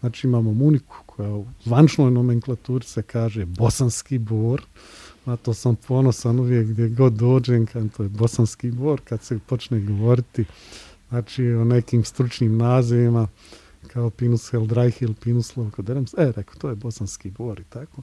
Znači 0.00 0.26
imamo 0.26 0.52
muniku 0.52 0.96
koja 1.06 1.34
u 1.34 1.44
zvančnoj 1.64 2.10
nomenklaturi 2.10 2.84
se 2.84 3.02
kaže 3.02 3.44
bosanski 3.44 4.18
bor. 4.18 4.62
Na 5.28 5.36
to 5.36 5.54
sam 5.54 5.76
ponosan 5.76 6.40
uvijek 6.40 6.66
gdje 6.66 6.88
god 6.88 7.12
dođem, 7.12 7.66
kad 7.66 7.96
to 7.96 8.02
je 8.02 8.08
bosanski 8.08 8.70
bor, 8.70 9.00
kad 9.04 9.22
se 9.22 9.38
počne 9.46 9.80
govoriti 9.80 10.44
znači 11.08 11.44
o 11.44 11.64
nekim 11.64 12.04
stručnim 12.04 12.56
nazivima 12.56 13.28
kao 13.86 14.10
Pinus 14.10 14.50
Heldraihil, 14.50 15.14
Pinus 15.14 15.56
Lovkoderems, 15.56 16.14
e, 16.14 16.32
rekao, 16.36 16.54
to 16.58 16.68
je 16.68 16.74
bosanski 16.74 17.30
bor 17.30 17.60
i 17.60 17.64
tako. 17.64 18.02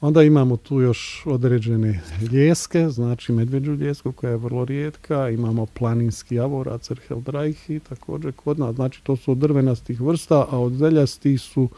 Onda 0.00 0.22
imamo 0.22 0.56
tu 0.56 0.80
još 0.80 1.22
određene 1.26 2.02
ljeske, 2.32 2.88
znači 2.88 3.32
medveđu 3.32 3.72
ljesku 3.72 4.12
koja 4.12 4.30
je 4.30 4.36
vrlo 4.36 4.64
rijetka, 4.64 5.28
imamo 5.28 5.66
planinski 5.66 6.34
javorac, 6.34 6.90
Heldraihi 7.08 7.80
također 7.80 8.32
kod 8.32 8.58
nas, 8.58 8.74
znači 8.74 9.02
to 9.02 9.16
su 9.16 9.32
od 9.32 9.38
drvenastih 9.38 10.00
vrsta, 10.00 10.46
a 10.50 10.58
od 10.58 10.72
zeljastih 10.72 11.40
su 11.40 11.68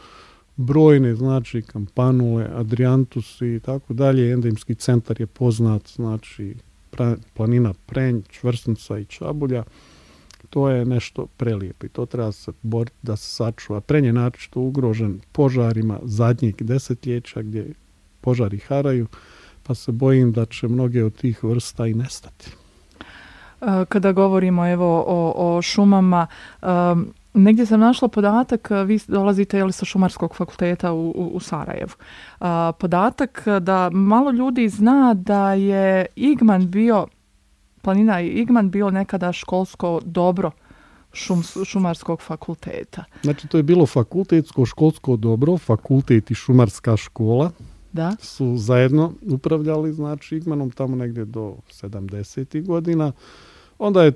brojne, 0.55 1.15
znači 1.15 1.61
kampanule, 1.61 2.49
adriantus 2.55 3.41
i 3.41 3.59
tako 3.65 3.93
dalje. 3.93 4.31
Endemski 4.31 4.75
centar 4.75 5.21
je 5.21 5.27
poznat, 5.27 5.87
znači 5.87 6.55
planina 7.33 7.73
Prenj, 7.85 8.21
Čvrsnica 8.29 8.97
i 8.97 9.05
Čabulja. 9.05 9.63
To 10.49 10.69
je 10.69 10.85
nešto 10.85 11.25
prelijepo 11.37 11.85
i 11.85 11.89
to 11.89 12.05
treba 12.05 12.31
se 12.31 12.51
boriti 12.61 12.97
da 13.01 13.15
se 13.15 13.35
sačuva. 13.35 13.81
Prenj 13.81 14.05
je 14.05 14.13
naročito 14.13 14.59
ugrožen 14.59 15.19
požarima 15.31 15.99
zadnjih 16.03 16.55
desetljeća 16.59 17.41
gdje 17.41 17.73
požari 18.21 18.57
haraju, 18.57 19.07
pa 19.63 19.75
se 19.75 19.91
bojim 19.91 20.31
da 20.31 20.45
će 20.45 20.67
mnoge 20.67 21.03
od 21.03 21.15
tih 21.15 21.43
vrsta 21.43 21.87
i 21.87 21.93
nestati. 21.93 22.51
Kada 23.89 24.11
govorimo 24.11 24.67
evo 24.67 25.03
o, 25.07 25.33
o 25.35 25.61
šumama, 25.61 26.27
Negdje 27.33 27.65
sam 27.65 27.79
našla 27.79 28.07
podatak, 28.07 28.69
vi 28.85 28.99
dolazite 29.07 29.57
jeli, 29.57 29.71
sa 29.71 29.85
Šumarskog 29.85 30.35
fakulteta 30.35 30.93
u, 30.93 31.09
u, 31.33 31.39
Sarajevu. 31.39 31.91
podatak 32.79 33.43
da 33.61 33.89
malo 33.89 34.31
ljudi 34.31 34.69
zna 34.69 35.13
da 35.13 35.53
je 35.53 36.05
Igman 36.15 36.71
bio, 36.71 37.07
planina 37.81 38.21
i 38.21 38.27
Igman 38.27 38.69
bio 38.69 38.91
nekada 38.91 39.31
školsko 39.31 40.01
dobro 40.05 40.51
šum, 41.13 41.43
Šumarskog 41.65 42.21
fakulteta. 42.21 43.03
Znači 43.23 43.47
to 43.47 43.57
je 43.57 43.63
bilo 43.63 43.85
fakultetsko 43.85 44.65
školsko 44.65 45.15
dobro, 45.15 45.57
fakultet 45.57 46.31
i 46.31 46.35
šumarska 46.35 46.97
škola. 46.97 47.51
Da. 47.91 48.15
Su 48.21 48.57
zajedno 48.57 49.13
upravljali 49.31 49.93
znači 49.93 50.35
Igmanom 50.35 50.71
tamo 50.71 50.95
negdje 50.95 51.25
do 51.25 51.55
70. 51.69 52.65
godina. 52.65 53.11
Onda 53.79 54.03
je 54.03 54.11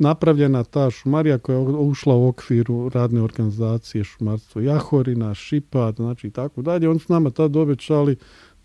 napravljena 0.00 0.64
ta 0.64 0.90
šumarija 0.90 1.38
koja 1.38 1.58
je 1.58 1.64
ušla 1.64 2.14
u 2.14 2.28
okviru 2.28 2.88
radne 2.88 3.22
organizacije 3.22 4.04
šumarstvo 4.04 4.60
Jahorina, 4.60 5.34
Šipa, 5.34 5.92
znači 5.96 6.26
i 6.26 6.30
tako 6.30 6.62
dalje. 6.62 6.88
Oni 6.88 6.98
su 6.98 7.12
nama 7.12 7.30
tad 7.30 7.56
obećali 7.56 8.16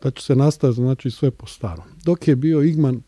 da 0.01 0.11
će 0.11 0.23
se 0.23 0.35
nastaviti 0.35 0.81
znači 0.81 1.11
sve 1.11 1.31
po 1.31 1.45
starom. 1.45 1.85
Dok 2.05 2.27
je 2.27 2.35
bio 2.35 2.61
Igman 2.61 3.01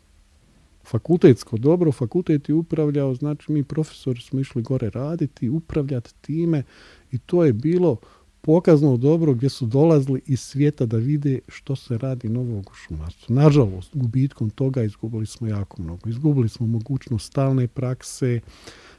fakultetsko 0.86 1.58
dobro, 1.58 1.92
fakultet 1.92 2.50
je 2.50 2.56
upravljao, 2.56 3.16
znači 3.16 3.52
mi 3.52 3.64
profesori 3.64 4.22
smo 4.22 4.40
išli 4.40 4.62
gore 4.62 4.90
raditi, 4.90 5.50
upravljati 5.50 6.14
time 6.22 6.64
i 7.12 7.18
to 7.18 7.46
je 7.46 7.54
bilo 7.54 7.98
pokazno 8.48 8.98
dobro 8.98 9.34
gdje 9.34 9.50
su 9.50 9.66
dolazili 9.66 10.22
iz 10.26 10.40
svijeta 10.40 10.86
da 10.86 10.98
vide 10.98 11.40
što 11.48 11.76
se 11.76 11.98
radi 11.98 12.30
novog 12.30 12.70
u 12.72 12.74
šumarstvu. 12.76 13.36
Nažalost, 13.36 13.90
gubitkom 13.94 14.50
toga 14.50 14.84
izgubili 14.84 15.26
smo 15.26 15.48
jako 15.48 15.82
mnogo. 15.82 16.10
Izgubili 16.10 16.50
smo 16.50 16.68
mogućnost 16.68 17.28
stalne 17.28 17.68
prakse, 17.68 18.40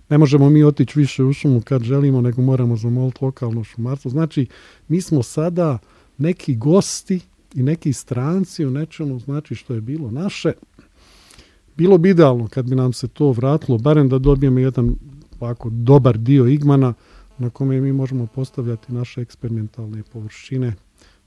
ne 0.08 0.18
možemo 0.18 0.50
mi 0.50 0.64
otići 0.64 0.98
više 0.98 1.24
u 1.24 1.32
šumu 1.32 1.60
kad 1.60 1.82
želimo, 1.82 2.20
nego 2.20 2.42
moramo 2.42 2.76
zamoliti 2.76 3.24
lokalno 3.24 3.64
šumarstvo. 3.64 4.10
Znači, 4.10 4.46
mi 4.88 5.00
smo 5.00 5.22
sada 5.22 5.78
neki 6.18 6.56
gosti 6.56 7.20
i 7.54 7.62
neki 7.62 7.92
stranci 7.92 8.66
u 8.66 8.70
nečemu, 8.70 9.18
znači 9.18 9.54
što 9.54 9.74
je 9.74 9.80
bilo 9.80 10.10
naše. 10.10 10.52
Bilo 11.76 11.98
bi 11.98 12.10
idealno 12.10 12.48
kad 12.48 12.68
bi 12.68 12.76
nam 12.76 12.92
se 12.92 13.08
to 13.08 13.32
vratilo, 13.32 13.78
barem 13.78 14.08
da 14.08 14.18
dobijemo 14.18 14.58
jedan 14.58 14.96
ovako 15.40 15.70
dobar 15.70 16.18
dio 16.18 16.46
igmana, 16.46 16.94
na 17.38 17.50
kome 17.50 17.80
mi 17.80 17.92
možemo 17.92 18.26
postavljati 18.26 18.92
naše 18.92 19.20
eksperimentalne 19.20 20.02
površine, 20.12 20.74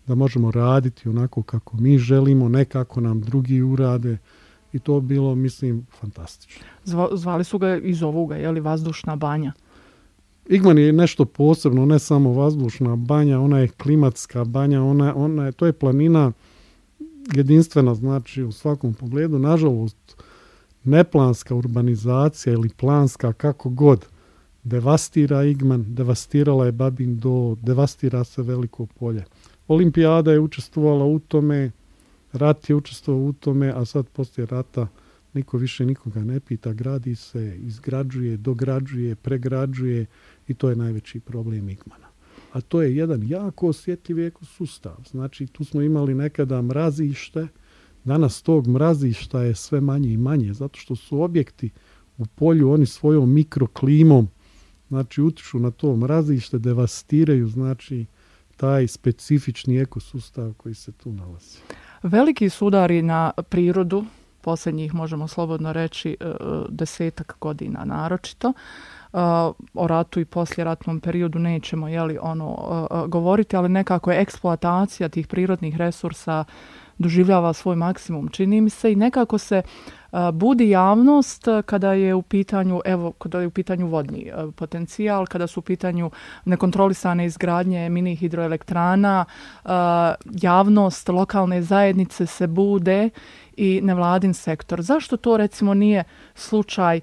da 0.08 0.16
možemo 0.16 0.52
raditi 0.52 1.10
onako 1.10 1.44
kako 1.44 1.78
mi 1.78 1.98
želimo, 1.98 2.50
ne 2.50 2.66
kako 2.66 3.02
nam 3.02 3.22
drugi 3.22 3.62
urade 3.62 4.18
i 4.74 4.80
to 4.80 5.00
bilo, 5.00 5.36
mislim, 5.36 5.88
fantastično. 6.00 6.64
Zvali 7.12 7.44
su 7.44 7.58
ga 7.58 7.78
iz 7.78 8.04
ovoga, 8.04 8.36
je 8.36 8.52
li 8.52 8.60
vazdušna 8.60 9.16
banja? 9.16 9.54
Igman 10.48 10.78
je 10.78 10.94
nešto 10.94 11.26
posebno, 11.26 11.86
ne 11.86 12.00
samo 12.00 12.34
vazdušna 12.34 12.96
banja, 12.96 13.40
ona 13.40 13.60
je 13.60 13.68
klimatska 13.68 14.44
banja, 14.44 14.84
ona, 14.84 15.16
ona 15.16 15.46
je, 15.46 15.52
to 15.52 15.66
je 15.66 15.74
planina 15.74 16.32
jedinstvena, 17.36 17.96
znači 17.96 18.44
u 18.44 18.52
svakom 18.52 18.94
pogledu. 18.94 19.40
Nažalost, 19.40 20.16
neplanska 20.84 21.56
urbanizacija 21.56 22.54
ili 22.54 22.70
planska, 22.70 23.34
kako 23.34 23.70
god, 23.70 24.06
devastira 24.64 25.44
Igman, 25.44 25.86
devastirala 25.88 26.66
je 26.66 26.72
Babin 26.72 27.18
do, 27.18 27.58
devastira 27.62 28.24
se 28.24 28.42
veliko 28.42 28.86
polje. 28.86 29.26
Olimpijada 29.68 30.32
je 30.32 30.40
učestvovala 30.40 31.06
u 31.06 31.20
tome, 31.20 31.72
rat 32.34 32.70
je 32.70 32.76
učestvovao 32.76 33.24
u 33.24 33.34
tome, 33.34 33.74
a 33.76 33.86
sad 33.86 34.08
poslije 34.08 34.46
rata 34.46 34.88
niko 35.34 35.58
više 35.58 35.86
nikoga 35.86 36.24
ne 36.24 36.40
pita, 36.40 36.74
gradi 36.74 37.16
se, 37.16 37.58
izgrađuje, 37.60 38.38
dograđuje, 38.38 39.16
pregrađuje 39.16 40.06
i 40.48 40.54
to 40.54 40.70
je 40.70 40.76
najveći 40.76 41.20
problem 41.20 41.70
Igmana. 41.70 42.08
A 42.52 42.62
to 42.62 42.82
je 42.82 42.96
jedan 42.96 43.28
jako 43.28 43.68
osjetljiv 43.68 44.20
ekosustav. 44.20 44.96
Znači 45.12 45.48
tu 45.48 45.64
smo 45.64 45.82
imali 45.82 46.16
nekada 46.16 46.62
mrazište, 46.62 47.48
danas 48.04 48.42
tog 48.42 48.68
mrazišta 48.68 49.42
je 49.42 49.56
sve 49.56 49.82
manje 49.82 50.14
i 50.14 50.18
manje, 50.18 50.54
zato 50.54 50.80
što 50.80 50.96
su 50.96 51.22
objekti 51.22 51.70
u 52.18 52.26
polju, 52.26 52.72
oni 52.72 52.86
svojom 52.86 53.34
mikroklimom, 53.34 54.28
znači 54.92 55.22
utiču 55.22 55.60
na 55.60 55.72
to 55.72 55.96
mrazište, 55.96 56.60
devastiraju, 56.60 57.48
znači 57.48 58.06
taj 58.58 58.88
specifični 58.88 59.78
ekosustav 59.78 60.54
koji 60.58 60.76
se 60.76 60.92
tu 60.92 61.12
nalazi. 61.12 61.58
Veliki 62.04 62.50
sudari 62.50 63.02
na 63.02 63.32
prirodu, 63.50 64.06
posljednjih 64.42 64.94
možemo 64.94 65.28
slobodno 65.28 65.74
reći 65.74 66.18
e, 66.20 66.26
desetak 66.70 67.38
godina 67.42 67.86
naročito, 67.86 68.54
o 69.74 69.88
ratu 69.88 70.20
i 70.20 70.26
posljeratnom 70.26 71.00
periodu 71.00 71.40
nećemo 71.40 71.88
jeli, 71.88 72.18
ono, 72.22 72.88
govoriti, 73.08 73.56
ali 73.56 73.70
nekako 73.70 74.12
je 74.12 74.22
eksploatacija 74.22 75.10
tih 75.10 75.28
prirodnih 75.28 75.78
resursa 75.78 76.44
doživljava 77.02 77.54
svoj 77.54 77.76
maksimum, 77.76 78.28
čini 78.28 78.62
mi 78.62 78.70
se, 78.70 78.92
i 78.92 78.96
nekako 78.96 79.38
se 79.38 79.62
budi 80.34 80.70
javnost 80.70 81.48
kada 81.66 81.94
je 81.94 82.16
u 82.16 82.22
pitanju, 82.22 82.82
evo, 82.86 83.12
kada 83.12 83.42
je 83.42 83.48
u 83.48 83.52
pitanju 83.52 83.88
vodni 83.88 84.32
potencijal, 84.56 85.26
kada 85.26 85.48
su 85.48 85.60
u 85.60 85.64
pitanju 85.64 86.12
nekontrolisane 86.46 87.26
izgradnje 87.26 87.90
mini 87.90 88.16
hidroelektrana, 88.16 89.26
javnost, 90.42 91.10
lokalne 91.10 91.62
zajednice 91.62 92.26
se 92.26 92.48
bude 92.48 93.10
i 93.58 93.80
nevladin 93.84 94.34
sektor. 94.34 94.82
Zašto 94.82 95.18
to 95.18 95.38
recimo 95.38 95.74
nije 95.74 96.04
slučaj 96.36 97.00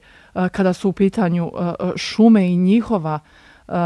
kada 0.52 0.72
su 0.72 0.88
u 0.88 0.92
pitanju 0.92 1.52
šume 1.96 2.48
i 2.48 2.56
njihova 2.56 3.18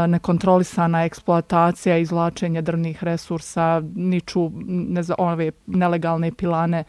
nekontrolisana 0.07 1.03
eksploatacija, 1.05 1.97
izvlačenje 1.97 2.61
drvnih 2.61 3.03
resursa, 3.03 3.81
niču 3.95 4.51
ne 4.65 5.01
ove 5.17 5.51
nelegalne 5.67 6.31
pilane 6.31 6.83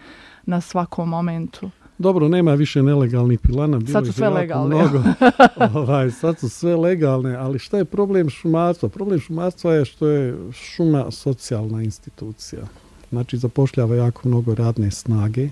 na 0.46 0.60
svakom 0.60 1.08
momentu. 1.08 1.70
Dobro, 1.98 2.28
nema 2.28 2.54
više 2.54 2.82
nelegalnih 2.82 3.40
pilana. 3.40 3.78
Bilo 3.78 3.92
sad 3.92 4.06
su 4.06 4.12
sve 4.12 4.28
legalne. 4.28 4.76
Mnogo. 4.76 5.02
ovaj, 5.80 6.10
sad 6.10 6.38
su 6.38 6.48
sve 6.48 6.76
legalne, 6.76 7.34
ali 7.34 7.58
šta 7.58 7.78
je 7.78 7.84
problem 7.84 8.30
šumarstva? 8.30 8.88
Problem 8.88 9.20
šumarstva 9.20 9.74
je 9.74 9.84
što 9.84 10.08
je 10.08 10.36
šuma 10.52 11.10
socijalna 11.10 11.82
institucija. 11.82 12.62
Znači, 13.10 13.36
zapošljava 13.36 13.96
jako 13.96 14.28
mnogo 14.28 14.54
radne 14.54 14.90
snage, 14.90 15.48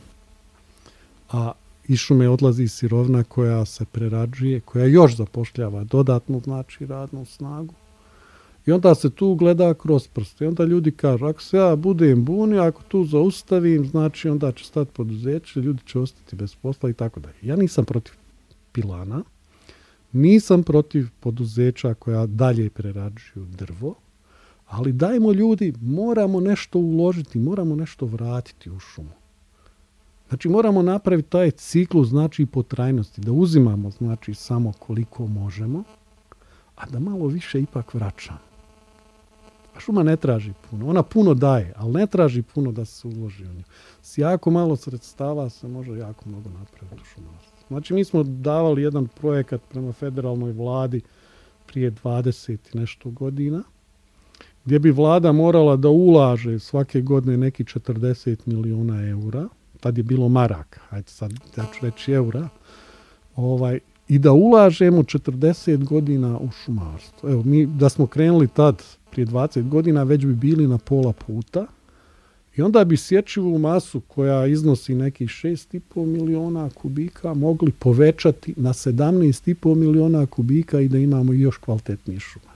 a 1.32 1.52
iz 1.88 1.98
šume 1.98 2.28
odlazi 2.28 2.68
sirovna 2.68 3.24
koja 3.24 3.64
se 3.64 3.84
prerađuje, 3.84 4.60
koja 4.60 4.86
još 4.86 5.16
zapošljava 5.16 5.84
dodatnu 5.84 6.40
znači 6.44 6.86
radnu 6.86 7.24
snagu. 7.24 7.74
I 8.66 8.72
onda 8.72 8.94
se 8.94 9.10
tu 9.10 9.34
gleda 9.34 9.74
kroz 9.74 10.08
prste. 10.08 10.44
I 10.44 10.48
onda 10.48 10.64
ljudi 10.64 10.90
kažu, 10.90 11.26
ako 11.26 11.42
se 11.42 11.56
ja 11.56 11.76
budem 11.76 12.24
bunio, 12.24 12.62
ako 12.62 12.82
tu 12.82 13.04
zaustavim, 13.04 13.86
znači 13.86 14.28
onda 14.28 14.52
će 14.52 14.64
stati 14.64 14.90
poduzeće, 14.94 15.60
ljudi 15.60 15.80
će 15.86 15.98
ostati 15.98 16.36
bez 16.36 16.54
posla 16.54 16.90
i 16.90 16.92
tako 16.92 17.20
dalje. 17.20 17.34
Ja 17.42 17.56
nisam 17.56 17.84
protiv 17.84 18.14
pilana, 18.72 19.22
nisam 20.12 20.62
protiv 20.62 21.08
poduzeća 21.20 21.94
koja 21.94 22.26
dalje 22.26 22.70
prerađuju 22.70 23.46
drvo, 23.58 23.94
ali 24.66 24.92
dajmo 24.92 25.32
ljudi, 25.32 25.74
moramo 25.80 26.40
nešto 26.40 26.78
uložiti, 26.78 27.38
moramo 27.38 27.76
nešto 27.76 28.06
vratiti 28.06 28.70
u 28.70 28.78
šumu. 28.78 29.21
Znači 30.32 30.48
moramo 30.48 30.82
napraviti 30.82 31.28
taj 31.28 31.50
ciklus 31.50 32.08
znači 32.08 32.46
po 32.46 32.62
trajnosti, 32.62 33.20
da 33.20 33.32
uzimamo 33.32 33.90
znači 33.90 34.34
samo 34.34 34.72
koliko 34.78 35.26
možemo, 35.26 35.82
a 36.76 36.86
da 36.86 36.98
malo 36.98 37.26
više 37.26 37.60
ipak 37.60 37.94
vraćamo. 37.94 38.38
A 39.76 39.80
šuma 39.80 40.02
ne 40.02 40.16
traži 40.16 40.52
puno. 40.70 40.88
Ona 40.88 41.02
puno 41.02 41.34
daje, 41.34 41.72
ali 41.76 41.92
ne 41.92 42.06
traži 42.06 42.42
puno 42.42 42.72
da 42.72 42.84
se 42.84 43.08
uloži 43.08 43.44
u 43.44 43.54
nju. 43.54 43.62
S 44.02 44.18
jako 44.18 44.50
malo 44.50 44.76
sredstava 44.76 45.50
se 45.50 45.68
može 45.68 45.90
jako 45.90 46.28
mnogo 46.28 46.50
napraviti 46.50 47.02
u 47.02 47.04
šumarstvu. 47.04 47.66
Znači 47.68 47.94
mi 47.94 48.04
smo 48.04 48.22
davali 48.22 48.82
jedan 48.82 49.06
projekat 49.06 49.60
prema 49.70 49.92
federalnoj 49.92 50.52
vladi 50.52 51.00
prije 51.66 51.90
20 51.90 52.52
i 52.74 52.78
nešto 52.78 53.10
godina, 53.10 53.62
gdje 54.64 54.78
bi 54.78 54.90
vlada 54.90 55.32
morala 55.32 55.76
da 55.76 55.88
ulaže 55.88 56.58
svake 56.58 57.00
godine 57.00 57.36
neki 57.36 57.64
40 57.64 58.36
milijuna 58.46 59.08
eura 59.08 59.48
tad 59.82 59.98
je 59.98 60.02
bilo 60.02 60.28
maraka, 60.28 60.80
hajde 60.88 61.08
sad 61.08 61.32
ja 61.56 61.64
ću 61.74 61.86
reći 61.86 62.12
eura, 62.12 62.48
ovaj, 63.36 63.80
i 64.08 64.18
da 64.18 64.32
ulažemo 64.32 65.02
40 65.02 65.84
godina 65.84 66.38
u 66.38 66.50
šumarstvo. 66.50 67.30
Evo, 67.30 67.42
mi 67.42 67.66
da 67.66 67.88
smo 67.88 68.06
krenuli 68.06 68.48
tad 68.48 68.82
prije 69.10 69.26
20 69.26 69.68
godina, 69.68 70.02
već 70.02 70.24
bi 70.26 70.34
bili 70.34 70.66
na 70.66 70.78
pola 70.78 71.12
puta 71.12 71.66
i 72.56 72.62
onda 72.62 72.84
bi 72.84 72.96
sječivu 72.96 73.58
masu 73.58 74.00
koja 74.00 74.46
iznosi 74.46 74.94
nekih 74.94 75.28
6,5 75.28 76.06
miliona 76.06 76.70
kubika 76.70 77.34
mogli 77.34 77.72
povećati 77.72 78.54
na 78.56 78.72
17,5 78.72 79.74
miliona 79.74 80.26
kubika 80.26 80.80
i 80.80 80.88
da 80.88 80.98
imamo 80.98 81.32
još 81.32 81.56
kvalitetnije 81.56 82.20
šume. 82.20 82.52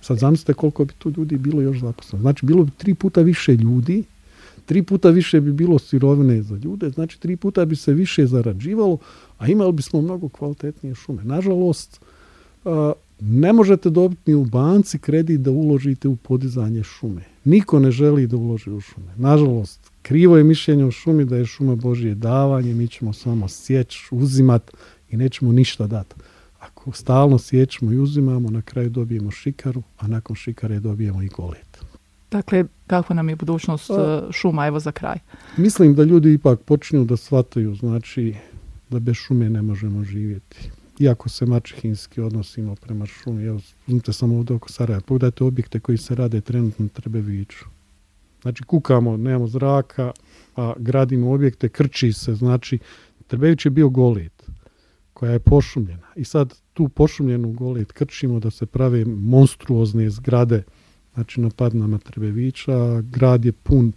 Sad 0.00 0.18
zamislite 0.18 0.54
koliko 0.54 0.84
bi 0.84 0.94
tu 0.98 1.12
ljudi 1.16 1.36
bilo 1.36 1.62
još 1.62 1.80
zaposleno. 1.80 2.22
Znači, 2.22 2.46
bilo 2.46 2.64
bi 2.64 2.70
tri 2.70 2.94
puta 2.94 3.20
više 3.20 3.56
ljudi 3.56 4.04
tri 4.66 4.82
puta 4.82 5.10
više 5.10 5.40
bi 5.40 5.52
bilo 5.52 5.78
sirovine 5.78 6.42
za 6.42 6.56
ljude, 6.56 6.90
znači 6.90 7.20
tri 7.20 7.36
puta 7.36 7.64
bi 7.64 7.76
se 7.76 7.92
više 7.92 8.26
zarađivalo, 8.26 8.98
a 9.38 9.48
imali 9.48 9.72
bismo 9.72 10.00
mnogo 10.00 10.28
kvalitetnije 10.28 10.94
šume. 10.94 11.24
Nažalost, 11.24 12.00
ne 13.20 13.52
možete 13.52 13.90
dobiti 13.90 14.30
ni 14.30 14.34
u 14.34 14.44
banci 14.44 14.98
kredit 14.98 15.40
da 15.40 15.50
uložite 15.50 16.08
u 16.08 16.16
podizanje 16.16 16.82
šume. 16.82 17.22
Niko 17.44 17.78
ne 17.78 17.90
želi 17.90 18.26
da 18.26 18.36
uloži 18.36 18.70
u 18.70 18.80
šume. 18.80 19.12
Nažalost, 19.16 19.90
krivo 20.02 20.36
je 20.36 20.44
mišljenje 20.44 20.84
o 20.84 20.90
šumi 20.90 21.24
da 21.24 21.36
je 21.36 21.46
šuma 21.46 21.74
Božje 21.74 22.14
davanje, 22.14 22.74
mi 22.74 22.88
ćemo 22.88 23.12
samo 23.12 23.48
sjeći, 23.48 24.08
uzimat 24.10 24.70
i 25.10 25.16
nećemo 25.16 25.52
ništa 25.52 25.86
dati. 25.86 26.14
Ako 26.60 26.92
stalno 26.92 27.38
sjećemo 27.38 27.92
i 27.92 27.98
uzimamo, 27.98 28.50
na 28.50 28.62
kraju 28.62 28.90
dobijemo 28.90 29.30
šikaru, 29.30 29.82
a 29.98 30.06
nakon 30.06 30.36
šikare 30.36 30.80
dobijemo 30.80 31.22
i 31.22 31.28
golet. 31.28 31.71
Dakle, 32.32 32.64
kakva 32.86 33.14
nam 33.14 33.28
je 33.28 33.36
budućnost 33.36 33.88
pa, 33.88 34.26
e, 34.28 34.32
šuma, 34.32 34.66
evo 34.66 34.80
za 34.80 34.92
kraj? 34.92 35.18
Mislim 35.56 35.94
da 35.94 36.02
ljudi 36.02 36.32
ipak 36.32 36.60
počinju 36.60 37.04
da 37.04 37.16
shvataju, 37.16 37.74
znači 37.74 38.34
da 38.90 38.98
bez 38.98 39.16
šume 39.16 39.50
ne 39.50 39.62
možemo 39.62 40.04
živjeti. 40.04 40.70
Iako 40.98 41.28
se 41.28 41.46
mačehinski 41.46 42.20
odnosimo 42.20 42.74
prema 42.74 43.06
šumi, 43.06 43.44
evo, 43.44 43.60
uzmite 43.86 44.12
samo 44.12 44.36
ovdje 44.36 44.56
oko 44.56 44.68
Sarajeva, 44.68 45.00
pogledajte 45.00 45.44
objekte 45.44 45.80
koji 45.80 45.98
se 45.98 46.14
rade 46.14 46.40
trenutno 46.40 46.88
Trebeviću. 46.88 47.64
Znači, 48.42 48.62
kukamo, 48.62 49.16
nemamo 49.16 49.46
zraka, 49.46 50.12
a 50.56 50.72
gradimo 50.78 51.32
objekte, 51.32 51.68
krči 51.68 52.12
se, 52.12 52.34
znači, 52.34 52.78
Trebević 53.26 53.64
je 53.64 53.70
bio 53.70 53.88
golet, 53.88 54.42
koja 55.12 55.32
je 55.32 55.38
pošumljena. 55.38 56.06
I 56.16 56.24
sad 56.24 56.54
tu 56.72 56.88
pošumljenu 56.88 57.52
golet 57.52 57.92
krčimo 57.92 58.40
da 58.40 58.50
se 58.50 58.66
prave 58.66 59.04
monstruozne 59.04 60.10
zgrade, 60.10 60.62
znači 61.14 61.40
na 61.40 61.50
Padnama 61.50 61.98
Trebevića, 61.98 63.00
grad 63.00 63.44
je 63.44 63.52
pun 63.52 63.92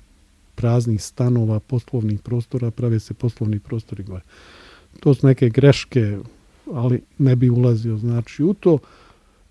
praznih 0.55 1.03
stanova, 1.03 1.59
poslovnih 1.59 2.19
prostora, 2.19 2.71
prave 2.71 2.99
se 2.99 3.13
poslovni 3.13 3.59
prostori 3.59 4.03
gore. 4.03 4.23
To 4.99 5.13
su 5.13 5.27
neke 5.27 5.49
greške, 5.49 6.17
ali 6.73 7.01
ne 7.17 7.35
bi 7.35 7.49
ulazio 7.49 7.97
znači 7.97 8.43
u 8.43 8.53
to. 8.53 8.77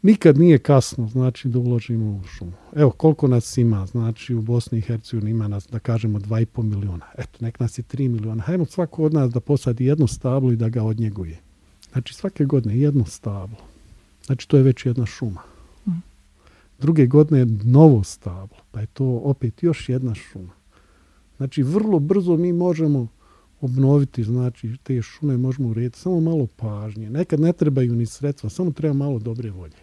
Nikad 0.02 0.38
nije 0.38 0.58
kasno, 0.58 1.08
znači 1.08 1.48
da 1.48 1.58
uložimo 1.58 2.10
u 2.10 2.26
šumu. 2.26 2.52
Evo 2.76 2.90
koliko 2.90 3.28
nas 3.28 3.58
ima, 3.58 3.86
znači 3.86 4.34
u 4.34 4.42
Bosni 4.42 4.78
i 4.78 4.80
Hercegovini 4.80 5.30
ima 5.30 5.48
nas, 5.48 5.66
da 5.72 5.78
kažemo, 5.78 6.18
2,5 6.18 6.62
miliona. 6.62 7.06
Eto, 7.18 7.38
nek 7.40 7.60
nas 7.60 7.78
je 7.78 7.82
3 7.82 8.08
miliona. 8.08 8.42
Hajmo 8.42 8.66
svako 8.66 9.04
od 9.04 9.14
nas 9.14 9.30
da 9.32 9.40
posadi 9.40 9.84
jedno 9.84 10.06
stablo 10.06 10.52
i 10.52 10.56
da 10.56 10.68
ga 10.68 10.82
odnjeguje. 10.82 11.40
Znači 11.92 12.14
svake 12.14 12.44
godine 12.44 12.78
jedno 12.78 13.04
stablo. 13.04 13.58
znači 14.26 14.48
to 14.48 14.56
je 14.56 14.62
već 14.62 14.86
jedna 14.86 15.06
šuma. 15.06 15.53
Druge 16.78 17.06
godine 17.06 17.46
novo 17.64 18.04
stablo, 18.04 18.58
pa 18.70 18.80
je 18.80 18.86
to 18.86 19.04
opet 19.04 19.62
još 19.62 19.88
jedna 19.88 20.14
šuma. 20.14 20.52
Znači 21.36 21.62
vrlo 21.62 21.98
brzo 21.98 22.36
mi 22.36 22.52
možemo 22.52 23.08
obnoviti, 23.60 24.24
znači 24.24 24.76
te 24.82 25.02
šume 25.02 25.36
možemo 25.36 25.68
urediti, 25.68 25.98
samo 25.98 26.20
malo 26.20 26.46
pažnje. 26.46 27.10
Nekad 27.10 27.40
ne 27.40 27.52
trebaju 27.52 27.94
ni 27.94 28.06
sredstva, 28.06 28.50
samo 28.50 28.70
treba 28.70 28.94
malo 28.94 29.18
dobre 29.18 29.50
volje. 29.50 29.76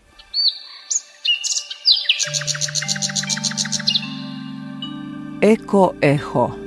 Eko 5.41 5.93
Eho 6.01 6.60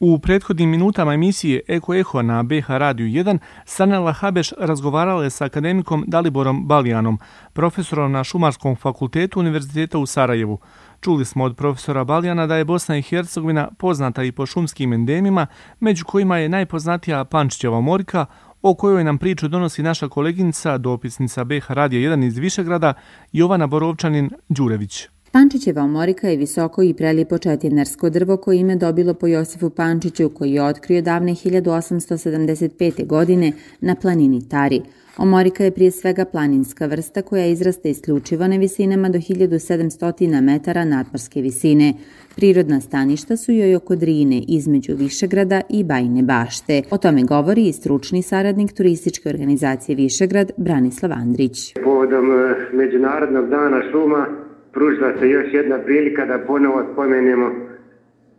U 0.00 0.18
prethodnim 0.18 0.70
minutama 0.70 1.14
emisije 1.14 1.60
Eko 1.68 1.94
Eho 1.94 2.22
na 2.22 2.42
BH 2.42 2.68
Radio 2.68 3.06
1 3.06 3.38
Sanela 3.64 4.12
Habeš 4.12 4.52
razgovarala 4.58 5.24
je 5.24 5.30
sa 5.30 5.44
akademikom 5.44 6.04
Daliborom 6.06 6.66
Balijanom, 6.66 7.18
profesorom 7.52 8.12
na 8.12 8.24
Šumarskom 8.24 8.76
fakultetu 8.76 9.40
Univerziteta 9.40 9.98
u 9.98 10.06
Sarajevu. 10.06 10.58
Čuli 11.00 11.24
smo 11.24 11.44
od 11.44 11.56
profesora 11.56 12.04
Balijana 12.04 12.46
da 12.46 12.56
je 12.56 12.64
Bosna 12.64 12.96
i 12.96 13.02
Hercegovina 13.02 13.68
poznata 13.78 14.22
i 14.22 14.32
po 14.32 14.46
šumskim 14.46 14.92
endemima, 14.92 15.46
među 15.80 16.04
kojima 16.04 16.38
je 16.38 16.48
najpoznatija 16.48 17.24
Pančićeva 17.24 17.80
morika, 17.80 18.26
o 18.62 18.74
kojoj 18.74 19.04
nam 19.04 19.18
priču 19.18 19.48
donosi 19.48 19.82
naša 19.82 20.08
koleginica, 20.08 20.78
dopisnica 20.78 21.44
BH 21.44 21.64
Radio 21.68 22.10
1 22.10 22.26
iz 22.26 22.38
Višegrada, 22.38 22.94
Jovana 23.32 23.66
Borovčanin 23.66 24.30
Đurević. 24.48 25.08
Pančićeva 25.32 25.82
omorika 25.82 26.28
je 26.28 26.36
visoko 26.36 26.82
i 26.82 26.94
prelijepo 26.94 27.38
četinarsko 27.38 28.10
drvo 28.10 28.36
koje 28.36 28.58
ime 28.58 28.76
dobilo 28.76 29.14
po 29.14 29.26
Josifu 29.26 29.70
Pančiću 29.70 30.28
koji 30.28 30.52
je 30.52 30.62
otkrio 30.62 31.02
davne 31.02 31.32
1875. 31.32 33.06
godine 33.06 33.52
na 33.80 33.94
planini 33.94 34.48
Tari. 34.48 34.82
Omorika 35.18 35.64
je 35.64 35.70
prije 35.70 35.90
svega 35.90 36.24
planinska 36.24 36.86
vrsta 36.86 37.22
koja 37.22 37.46
izrasta 37.46 37.88
isključivo 37.88 38.48
na 38.48 38.56
visinama 38.56 39.08
do 39.08 39.18
1700 39.18 40.40
metara 40.40 40.84
nadmorske 40.84 41.40
visine. 41.40 41.94
Prirodna 42.36 42.80
staništa 42.80 43.36
su 43.36 43.52
joj 43.52 43.76
oko 43.76 43.96
Drine 43.96 44.42
između 44.48 44.94
Višegrada 44.96 45.60
i 45.70 45.84
Bajne 45.84 46.22
bašte. 46.22 46.82
O 46.90 46.98
tome 46.98 47.22
govori 47.22 47.68
i 47.68 47.72
stručni 47.72 48.22
saradnik 48.22 48.72
turističke 48.72 49.28
organizacije 49.28 49.96
Višegrad 49.96 50.50
Branislav 50.56 51.12
Andrić. 51.12 51.74
Povodom 51.84 52.30
eh, 52.32 52.54
Međunarodnog 52.72 53.48
dana 53.48 53.82
šuma 53.92 54.47
pružila 54.78 55.12
se 55.20 55.30
još 55.30 55.46
jedna 55.52 55.78
prilika 55.78 56.24
da 56.24 56.38
ponovo 56.38 56.82
spomenemo 56.92 57.50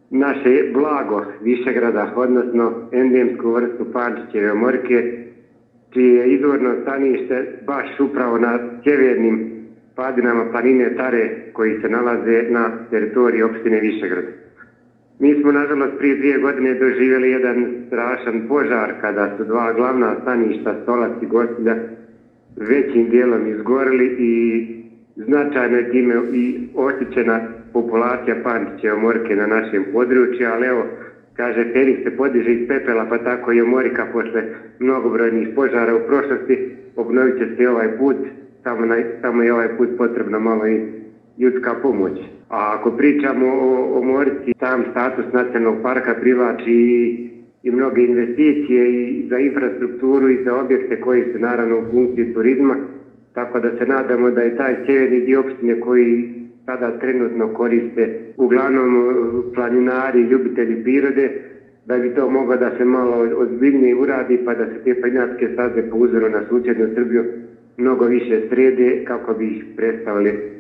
naše 0.10 0.64
blago 0.74 1.26
Višegrada, 1.42 2.14
odnosno 2.16 2.90
endemsku 2.92 3.52
vrstu 3.52 3.86
Pančićeve 3.94 4.54
morke, 4.54 5.26
čije 5.94 6.16
je 6.16 6.34
izvorno 6.34 6.76
stanište 6.82 7.46
baš 7.66 8.00
upravo 8.00 8.38
na 8.38 8.60
sjevernim 8.84 9.66
padinama 9.96 10.52
planine 10.52 10.96
Tare 10.96 11.30
koji 11.54 11.82
se 11.82 11.90
nalaze 11.90 12.44
na 12.50 12.72
teritoriji 12.90 13.44
opštine 13.44 13.80
Višegrad. 13.80 14.26
Mi 15.20 15.42
smo, 15.42 15.52
nažalost, 15.52 15.98
prije 15.98 16.16
dvije 16.16 16.38
godine 16.38 16.74
doživjeli 16.74 17.32
jedan 17.32 17.66
strašan 17.88 18.48
požar 18.48 18.94
kada 19.02 19.38
su 19.38 19.44
dva 19.44 19.74
glavna 19.74 20.16
staništa, 20.22 20.76
Stolac 20.84 21.12
i 21.22 21.26
Gostilja, 21.26 21.76
većim 22.56 23.10
dijelom 23.10 23.48
izgorili 23.48 24.16
i 24.20 24.79
značajno 25.26 25.78
je 25.78 25.92
time 25.92 26.16
i 26.34 26.60
oštićena 26.76 27.40
populacija 27.74 28.36
pančiće 28.44 28.94
omorke 28.94 29.36
na 29.36 29.48
našem 29.48 29.86
području, 29.94 30.48
ali 30.54 30.68
evo, 30.68 30.84
kaže, 31.36 31.72
Feniks 31.74 32.04
se 32.04 32.18
podiže 32.18 32.54
iz 32.54 32.68
pepela, 32.68 33.06
pa 33.10 33.18
tako 33.18 33.52
i 33.52 33.62
omorika 33.62 34.06
posle 34.14 34.44
mnogobrojnih 34.80 35.48
požara 35.56 35.96
u 35.96 36.08
prošlosti, 36.08 36.76
obnovit 36.96 37.38
će 37.38 37.56
se 37.58 37.70
ovaj 37.70 37.98
put, 37.98 38.18
samo, 38.64 38.86
na, 38.86 38.96
samo 39.22 39.44
je 39.44 39.54
ovaj 39.54 39.78
put 39.78 39.90
potrebno 39.98 40.40
malo 40.40 40.68
i 40.68 40.82
ljudska 41.38 41.74
pomoć. 41.82 42.20
A 42.50 42.76
ako 42.80 42.92
pričamo 42.92 43.48
o, 43.48 44.00
o 44.00 44.26
sam 44.60 44.84
status 44.92 45.26
nacionalnog 45.34 45.82
parka 45.84 46.16
privlači 46.22 46.72
i, 46.72 47.30
i 47.64 47.72
mnoge 47.72 48.02
investicije 48.02 48.94
i 48.94 49.28
za 49.30 49.38
infrastrukturu 49.38 50.30
i 50.30 50.44
za 50.44 50.56
objekte 50.56 51.02
koji 51.02 51.24
su 51.34 51.40
naravno 51.40 51.80
u 51.80 51.92
funkciji 51.92 52.34
turizma, 52.34 52.76
tako 53.34 53.60
da 53.60 53.70
se 53.78 53.86
nadamo 53.86 54.30
da 54.32 54.42
je 54.42 54.58
taj 54.58 54.76
sjeverni 54.86 55.20
dio 55.20 55.40
opštine 55.40 55.80
koji 55.80 56.34
sada 56.66 57.00
trenutno 57.00 57.54
koriste 57.54 58.34
uglavnom 58.38 58.90
e, 58.96 59.14
planinari, 59.56 60.22
ljubitelji 60.22 60.84
prirode, 60.84 61.42
da 61.86 61.98
bi 61.98 62.16
to 62.16 62.30
moglo 62.30 62.56
da 62.58 62.72
se 62.78 62.86
malo 62.86 63.18
ozbiljnije 63.38 63.96
uradi 63.96 64.40
pa 64.46 64.54
da 64.54 64.66
se 64.66 64.84
te 64.84 65.02
planinarske 65.02 65.50
staze 65.54 65.90
po 65.90 65.98
uzoru 65.98 66.30
na 66.30 66.42
susjednu 66.50 66.88
Srbiju 66.96 67.24
mnogo 67.78 68.06
više 68.06 68.42
srede 68.50 69.04
kako 69.08 69.34
bi 69.34 69.46
ih 69.48 69.64
predstavili 69.76 70.60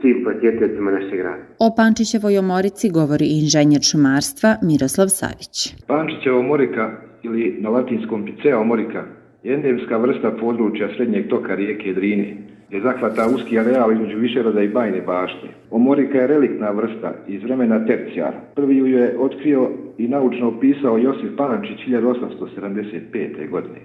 svim 0.00 0.24
posjetiteljima 0.24 0.90
našeg 0.90 1.18
grada. 1.18 1.42
O 1.58 1.74
Pančićevoj 1.76 2.38
omorici 2.38 2.90
govori 2.90 3.26
inženjer 3.26 3.82
šumarstva 3.82 4.56
Miroslav 4.62 5.08
Savić. 5.08 5.54
Pančićeva 5.86 6.38
omorika 6.38 6.90
ili 7.22 7.56
na 7.60 7.68
latinskom 7.70 8.24
Picea 8.26 8.58
omorika 8.58 9.04
endemska 9.44 9.96
vrsta 9.96 10.30
područja 10.30 10.88
srednjeg 10.96 11.28
toka 11.28 11.54
rijeke 11.54 11.92
Drine, 11.92 12.36
gdje 12.68 12.80
zahvata 12.80 13.28
uski 13.34 13.58
areal 13.58 13.92
između 13.92 14.18
Višeroda 14.18 14.62
i 14.62 14.68
Bajne 14.68 15.00
bašte. 15.00 15.46
Omorika 15.70 16.18
je 16.18 16.26
reliktna 16.26 16.70
vrsta 16.70 17.14
iz 17.28 17.42
vremena 17.42 17.86
tercijara. 17.86 18.40
Prvi 18.54 18.76
ju 18.76 18.86
je 18.86 19.16
otkrio 19.18 19.70
i 19.98 20.08
naučno 20.08 20.48
opisao 20.48 20.98
Josip 20.98 21.36
Pančić 21.36 21.78
1875. 21.88 23.50
godine. 23.50 23.80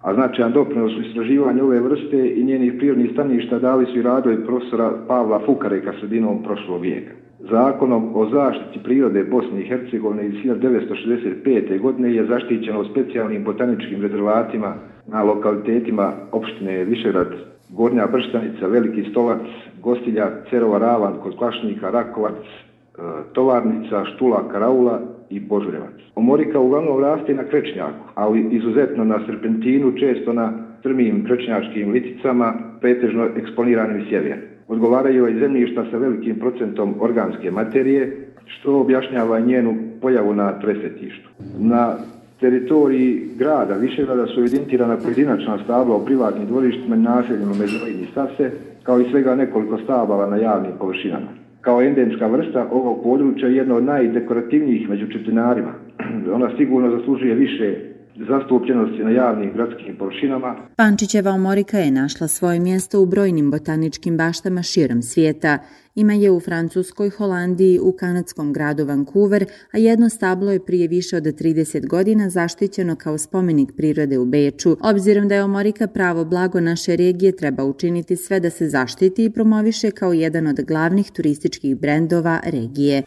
A 0.00 0.14
značajan 0.14 0.52
doprinos 0.52 0.92
u 0.96 1.00
istraživanju 1.00 1.64
ove 1.64 1.80
vrste 1.80 2.32
i 2.36 2.44
njenih 2.44 2.72
prirodnih 2.78 3.10
staništa 3.12 3.58
dali 3.58 3.86
su 3.86 3.98
i 3.98 4.02
radovi 4.02 4.44
profesora 4.46 4.92
Pavla 5.08 5.40
Fukareka 5.46 5.92
sredinom 6.00 6.42
prošlog 6.42 6.80
vijeka. 6.80 7.23
Zakonom 7.50 8.10
o 8.14 8.28
zaštiti 8.30 8.78
prirode 8.84 9.24
Bosne 9.24 9.60
i 9.60 9.68
Hercegovine 9.68 10.26
iz 10.26 10.34
1965. 10.34 11.80
godine 11.80 12.14
je 12.14 12.26
zaštićeno 12.26 12.84
specijalnim 12.84 13.44
botaničkim 13.44 14.02
rezervatima 14.02 14.74
na 15.06 15.22
lokalitetima 15.22 16.12
opštine 16.32 16.84
Višegrad, 16.84 17.28
Gornja 17.70 18.06
Brštanica, 18.06 18.66
Veliki 18.66 19.04
Stolac, 19.10 19.40
Gostilja, 19.82 20.30
Cerova 20.50 20.78
Ravan, 20.78 21.14
kod 21.22 21.36
Klašnika, 21.36 21.90
Rakovac, 21.90 22.34
e, 22.34 23.00
Tovarnica, 23.32 24.04
Štula, 24.04 24.48
Karaula 24.52 25.00
i 25.30 25.40
Božurevac. 25.40 25.94
Omorika 26.14 26.60
uglavnom 26.60 27.00
raste 27.00 27.34
na 27.34 27.44
krečnjaku, 27.44 28.04
ali 28.14 28.48
izuzetno 28.50 29.04
na 29.04 29.26
serpentinu, 29.26 29.92
često 29.92 30.32
na 30.32 30.52
strmijim 30.80 31.24
krečnjačkim 31.26 31.92
liticama, 31.92 32.54
pretežno 32.80 33.28
eksponiranim 33.36 34.06
sjeverno 34.08 34.53
odgovaraju 34.68 35.28
i 35.28 35.38
zemljišta 35.38 35.84
sa 35.90 35.96
velikim 35.96 36.38
procentom 36.38 36.94
organske 37.00 37.50
materije, 37.50 38.16
što 38.46 38.80
objašnjava 38.80 39.40
njenu 39.40 39.74
pojavu 40.00 40.34
na 40.34 40.60
tresetištu. 40.60 41.28
Na 41.58 41.96
teritoriji 42.40 43.28
grada 43.38 43.74
Višegrada 43.74 44.26
su 44.26 44.40
evidentirana 44.40 44.96
pojedinačna 44.96 45.58
stabla 45.64 45.96
u 45.96 46.04
privatnim 46.04 46.46
dvorištima 46.46 46.96
i 46.96 46.98
naseljima 46.98 47.52
i 47.88 48.06
sase, 48.14 48.50
kao 48.82 49.00
i 49.00 49.10
svega 49.10 49.34
nekoliko 49.34 49.78
stabala 49.78 50.30
na 50.30 50.36
javnim 50.36 50.72
površinama. 50.78 51.26
Kao 51.60 51.82
endemska 51.82 52.26
vrsta 52.26 52.68
ovog 52.70 53.02
područja 53.02 53.48
je 53.48 53.56
jedna 53.56 53.76
od 53.76 53.84
najdekorativnijih 53.84 54.88
među 54.88 55.06
četinarima. 55.06 55.72
Ona 56.36 56.50
sigurno 56.56 56.90
zaslužuje 56.90 57.34
više 57.34 57.93
zastupljenosti 58.16 59.04
na 59.04 59.10
javnim 59.10 59.52
gradskim 59.54 59.96
površinama. 59.98 60.56
Pančićeva 60.76 61.30
omorika 61.30 61.78
je 61.78 61.90
našla 61.90 62.28
svoje 62.28 62.60
mjesto 62.60 63.00
u 63.00 63.06
brojnim 63.06 63.50
botaničkim 63.50 64.16
baštama 64.16 64.62
širom 64.62 65.02
svijeta. 65.02 65.58
Ima 65.94 66.12
je 66.12 66.30
u 66.30 66.40
Francuskoj, 66.40 67.10
Holandiji, 67.10 67.78
u 67.82 67.92
kanadskom 67.92 68.52
gradu 68.52 68.84
Vancouver, 68.84 69.44
a 69.72 69.78
jedno 69.78 70.08
stablo 70.08 70.52
je 70.52 70.64
prije 70.64 70.88
više 70.88 71.16
od 71.16 71.22
30 71.22 71.86
godina 71.86 72.30
zaštićeno 72.30 72.96
kao 72.96 73.18
spomenik 73.18 73.70
prirode 73.76 74.18
u 74.18 74.24
Beču. 74.24 74.76
Obzirom 74.80 75.28
da 75.28 75.34
je 75.34 75.44
omorika 75.44 75.86
pravo 75.86 76.24
blago 76.24 76.60
naše 76.60 76.96
regije, 76.96 77.36
treba 77.36 77.64
učiniti 77.64 78.16
sve 78.16 78.40
da 78.40 78.50
se 78.50 78.68
zaštiti 78.68 79.24
i 79.24 79.30
promoviše 79.30 79.90
kao 79.90 80.12
jedan 80.12 80.46
od 80.46 80.60
glavnih 80.60 81.10
turističkih 81.10 81.76
brendova 81.76 82.40
regije. 82.44 83.02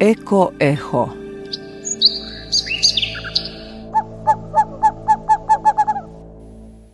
Eko 0.00 0.50
Eho 0.60 1.08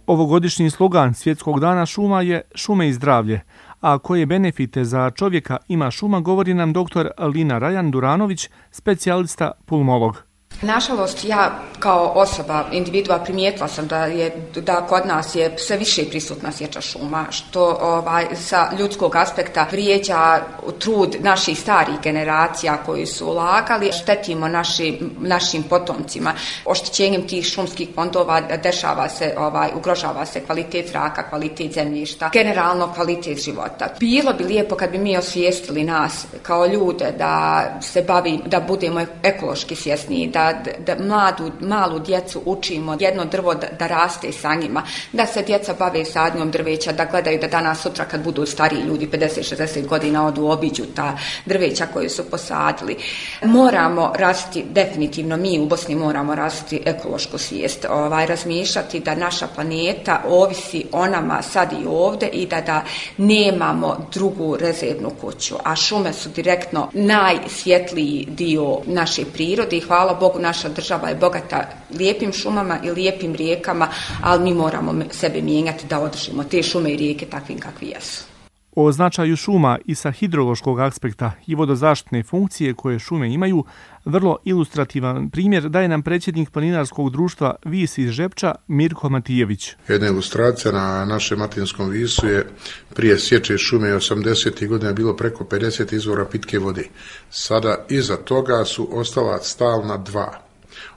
Ovogodišnji 0.07 0.71
slogan 0.71 1.15
Svjetskog 1.15 1.61
dana 1.61 1.87
šuma 1.87 2.23
je 2.23 2.43
šume 2.55 2.89
i 2.89 2.93
zdravlje, 2.93 3.41
a 3.81 3.99
koje 3.99 4.27
benefite 4.27 4.85
za 4.85 5.11
čovjeka 5.11 5.57
ima 5.69 5.91
šuma 5.91 6.21
govori 6.21 6.55
nam 6.55 6.73
dr. 6.73 7.09
Lina 7.35 7.59
Rajan 7.59 7.91
Duranović, 7.91 8.51
specijalista 8.71 9.53
pulmolog. 9.67 10.34
Nažalost, 10.63 11.25
ja 11.25 11.59
kao 11.79 12.13
osoba, 12.15 12.65
individua 12.73 13.19
primijetila 13.19 13.69
sam 13.69 13.87
da 13.87 14.05
je 14.05 14.51
da 14.57 14.87
kod 14.89 15.07
nas 15.07 15.35
je 15.35 15.59
sve 15.59 15.77
više 15.77 16.05
prisutna 16.11 16.53
sjeća 16.53 16.81
šuma, 16.81 17.27
što 17.31 17.79
ovaj, 17.81 18.27
sa 18.35 18.71
ljudskog 18.79 19.17
aspekta 19.17 19.67
vrijeđa 19.71 20.41
trud 20.79 21.17
naših 21.21 21.61
starih 21.61 21.95
generacija 22.03 22.77
koji 22.87 23.07
su 23.07 23.27
ulagali, 23.27 23.93
štetimo 23.93 24.49
naši, 24.49 24.99
našim 25.21 25.63
potomcima. 25.63 26.35
Oštećenjem 26.65 27.29
tih 27.29 27.47
šumskih 27.47 27.89
fondova 27.95 28.41
dešava 28.41 29.09
se, 29.09 29.35
ovaj, 29.39 29.69
ugrožava 29.77 30.27
se 30.27 30.41
kvalitet 30.41 30.89
zraka, 30.89 31.29
kvalitet 31.29 31.73
zemljišta, 31.73 32.31
generalno 32.33 32.93
kvalitet 32.95 33.45
života. 33.45 33.89
Bilo 34.01 34.33
bi 34.33 34.45
lijepo 34.45 34.77
kad 34.77 34.91
bi 34.91 34.99
mi 34.99 35.17
osvijestili 35.17 35.85
nas 35.85 36.27
kao 36.43 36.67
ljude 36.67 37.13
da 37.19 37.65
se 37.81 38.03
bavi, 38.03 38.41
da 38.47 38.61
budemo 38.61 39.01
ekološki 39.23 39.77
svjesni, 39.77 40.27
da 40.27 40.44
da, 40.53 40.97
mladu, 41.05 41.51
malu 41.61 41.99
djecu 41.99 42.43
učimo 42.45 42.97
jedno 43.01 43.25
drvo 43.25 43.55
da, 43.55 43.67
da, 43.79 43.87
raste 43.87 44.33
sa 44.33 44.55
njima, 44.55 44.83
da 45.13 45.27
se 45.27 45.43
djeca 45.43 45.75
bave 45.79 46.05
sadnjom 46.05 46.51
drveća, 46.51 46.93
da 46.93 47.05
gledaju 47.05 47.39
da 47.41 47.47
danas 47.47 47.83
sutra 47.83 48.05
kad 48.05 48.25
budu 48.25 48.47
stariji 48.47 48.81
ljudi 48.81 49.09
50-60 49.13 49.87
godina 49.87 50.27
odu 50.27 50.47
obiđu 50.47 50.85
ta 50.97 51.19
drveća 51.47 51.87
koje 51.93 52.09
su 52.09 52.31
posadili. 52.31 52.97
Moramo 53.43 54.13
rasti, 54.17 54.65
definitivno 54.71 55.37
mi 55.37 55.61
u 55.61 55.67
Bosni 55.67 55.95
moramo 55.95 56.35
rasti 56.35 56.81
ekološku 56.85 57.39
svijest, 57.39 57.87
ovaj, 57.91 58.27
razmišljati 58.27 59.01
da 59.01 59.15
naša 59.15 59.47
planeta 59.47 60.23
ovisi 60.29 60.85
o 60.93 61.07
nama 61.07 61.43
sad 61.43 61.73
i 61.73 61.87
ovdje 61.87 62.29
i 62.29 62.47
da, 62.47 62.61
da 62.61 62.83
nemamo 63.17 64.07
drugu 64.13 64.57
rezervnu 64.57 65.11
kuću, 65.21 65.55
a 65.65 65.77
šume 65.77 66.13
su 66.13 66.29
direktno 66.29 66.89
najsvjetliji 66.93 68.27
dio 68.31 68.79
naše 68.87 69.25
prirode 69.33 69.77
i 69.77 69.81
hvala 69.81 70.15
Bogu 70.15 70.34
naša 70.39 70.69
država 70.69 71.09
je 71.09 71.15
bogata 71.15 71.69
lijepim 71.99 72.33
šumama 72.33 72.79
i 72.85 72.91
lijepim 72.91 73.35
rijekama, 73.35 73.89
ali 74.23 74.43
mi 74.45 74.55
moramo 74.55 74.95
sebe 75.11 75.43
mijenjati 75.43 75.87
da 75.87 76.01
održimo 76.01 76.45
te 76.45 76.63
šume 76.63 76.93
i 76.93 76.97
rijeke 76.97 77.27
takvim 77.27 77.59
kakvi 77.59 77.89
jesu. 77.89 78.34
O 78.77 78.93
značaju 78.93 79.37
šuma 79.37 79.79
i 79.85 79.95
sa 79.95 80.11
hidrološkog 80.11 80.81
aspekta 80.81 81.33
i 81.47 81.55
vodozaštitne 81.55 82.23
funkcije 82.23 82.75
koje 82.75 82.99
šume 82.99 83.33
imaju, 83.33 83.65
vrlo 84.05 84.39
ilustrativan 84.45 85.31
primjer 85.31 85.69
daje 85.69 85.89
nam 85.89 86.03
predsjednik 86.03 86.51
planinarskog 86.51 87.11
društva 87.11 87.55
Vis 87.65 87.99
iz 87.99 88.11
Žepča 88.11 88.55
Mirko 88.67 89.09
Matijević. 89.09 89.73
Jedna 89.89 90.07
ilustracija 90.07 90.73
na 90.73 91.05
našem 91.05 91.39
Matinskom 91.39 91.91
visu 91.91 92.27
je 92.27 92.47
prije 92.95 93.19
sječe 93.19 93.59
šume 93.59 93.89
80. 93.89 94.69
godina 94.69 94.93
bilo 94.93 95.17
preko 95.17 95.45
50 95.45 95.95
izvora 95.95 96.25
pitke 96.25 96.59
vode. 96.59 96.89
Sada 97.31 97.85
iza 97.89 98.17
toga 98.17 98.65
su 98.65 98.89
ostala 98.93 99.39
stalna 99.39 99.97
dva 99.97 100.45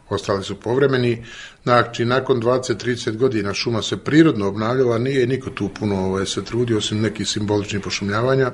ostali 0.10 0.44
su 0.44 0.56
povremeni. 0.56 1.26
Znači, 1.68 2.06
nakon 2.06 2.42
20-30 2.42 3.18
godina 3.18 3.54
šuma 3.54 3.82
se 3.82 3.98
prirodno 3.98 4.48
obnavljala, 4.48 4.98
nije 4.98 5.28
niko 5.28 5.50
tu 5.50 5.70
puno 5.80 5.96
ovaj, 5.96 6.26
se 6.26 6.44
trudio, 6.46 6.78
osim 6.78 7.02
nekih 7.02 7.28
simboličnih 7.28 7.82
pošumljavanja. 7.84 8.52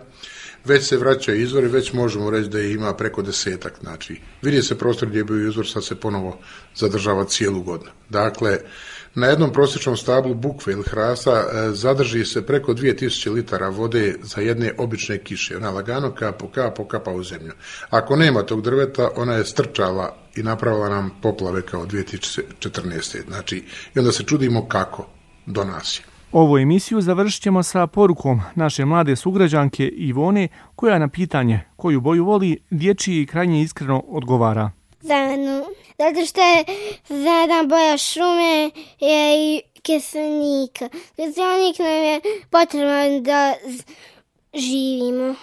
Već 0.65 0.83
se 0.83 0.97
vraćaju 0.97 1.41
izvori, 1.41 1.67
već 1.67 1.93
možemo 1.93 2.29
reći 2.29 2.49
da 2.49 2.59
ih 2.59 2.75
ima 2.75 2.93
preko 2.93 3.21
desetak. 3.21 3.73
Znači, 3.81 4.19
vidi 4.41 4.61
se 4.61 4.77
prostor 4.77 5.09
gdje 5.09 5.19
je 5.19 5.23
bio 5.23 5.49
izvor, 5.49 5.67
sad 5.67 5.85
se 5.85 5.95
ponovo 5.95 6.39
zadržava 6.75 7.25
cijelu 7.25 7.61
godinu. 7.61 7.91
Dakle, 8.09 8.59
na 9.15 9.27
jednom 9.27 9.51
prosječnom 9.51 9.97
stablu 9.97 10.33
bukve 10.33 10.73
ili 10.73 10.83
hrasta 10.83 11.31
e, 11.31 11.69
zadrži 11.71 12.25
se 12.25 12.45
preko 12.45 12.73
2000 12.73 13.33
litara 13.33 13.69
vode 13.69 14.15
za 14.21 14.41
jedne 14.41 14.73
obične 14.77 15.17
kiše. 15.17 15.57
Ona 15.57 15.71
lagano 15.71 16.11
kapo, 16.11 16.47
kapo, 16.47 16.85
kapa 16.85 17.11
u 17.11 17.23
zemlju. 17.23 17.51
Ako 17.89 18.15
nema 18.15 18.43
tog 18.43 18.61
drveta, 18.61 19.09
ona 19.15 19.33
je 19.33 19.45
strčala 19.45 20.15
i 20.35 20.43
napravila 20.43 20.89
nam 20.89 21.11
poplave 21.21 21.61
kao 21.61 21.85
2014. 21.85 23.21
Znači, 23.27 23.63
i 23.95 23.99
onda 23.99 24.11
se 24.11 24.23
čudimo 24.23 24.67
kako 24.67 25.07
do 25.45 25.63
nas 25.63 25.99
je. 25.99 26.13
Ovu 26.31 26.57
emisiju 26.57 27.01
završit 27.01 27.41
ćemo 27.41 27.63
sa 27.63 27.87
porukom 27.87 28.41
naše 28.55 28.85
mlade 28.85 29.15
sugrađanke 29.15 29.87
Ivone, 29.87 30.47
koja 30.75 30.99
na 30.99 31.07
pitanje 31.07 31.61
koju 31.75 32.01
boju 32.01 32.25
voli, 32.25 32.57
dječji 32.69 33.25
krajnje 33.25 33.61
iskreno 33.61 34.03
odgovara. 34.07 34.71
Zelenu. 35.01 35.63
Zato 35.97 36.25
što 36.25 36.41
je 36.41 36.65
zelena 37.07 37.63
boja 37.63 37.97
šume 37.97 38.71
je 38.99 39.55
i 39.55 39.61
kiselnika. 39.81 40.89
Kiselnik 41.15 41.79
nam 41.79 42.03
je 42.03 42.21
potreban 42.49 43.23
da 43.23 43.53
živimo. 44.53 45.35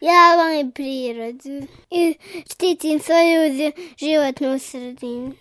Ja 0.00 0.36
volim 0.36 0.70
prirodu 0.70 1.66
i 1.90 2.14
štitim 2.52 3.00
svoju 3.00 3.72
životnu 3.98 4.58
sredinu. 4.58 5.32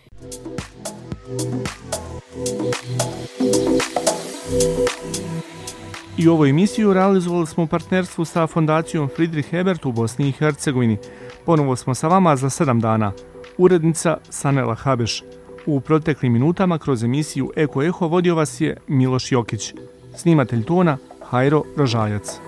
I 6.17 6.27
ovu 6.27 6.45
emisiju 6.45 6.93
realizovali 6.93 7.47
smo 7.47 7.63
u 7.63 7.67
partnerstvu 7.67 8.25
sa 8.25 8.47
Fondacijom 8.47 9.09
Friedrich 9.15 9.49
Hebert 9.49 9.85
u 9.85 9.91
Bosni 9.91 10.27
i 10.27 10.31
Hercegovini. 10.31 10.97
Ponovo 11.45 11.75
smo 11.75 11.95
sa 11.95 12.07
vama 12.07 12.35
za 12.35 12.49
sedam 12.49 12.79
dana. 12.79 13.13
Urednica 13.57 14.17
Sanela 14.29 14.75
Habeš. 14.75 15.23
U 15.65 15.79
proteklim 15.79 16.33
minutama 16.33 16.77
kroz 16.77 17.03
emisiju 17.03 17.51
Eko 17.55 17.83
Eho 17.83 18.07
vodio 18.07 18.35
vas 18.35 18.61
je 18.61 18.77
Miloš 18.87 19.31
Jokić. 19.31 19.73
Snimatelj 20.15 20.63
tona 20.63 20.97
Hajro 21.29 21.63
Rožajac. 21.77 22.39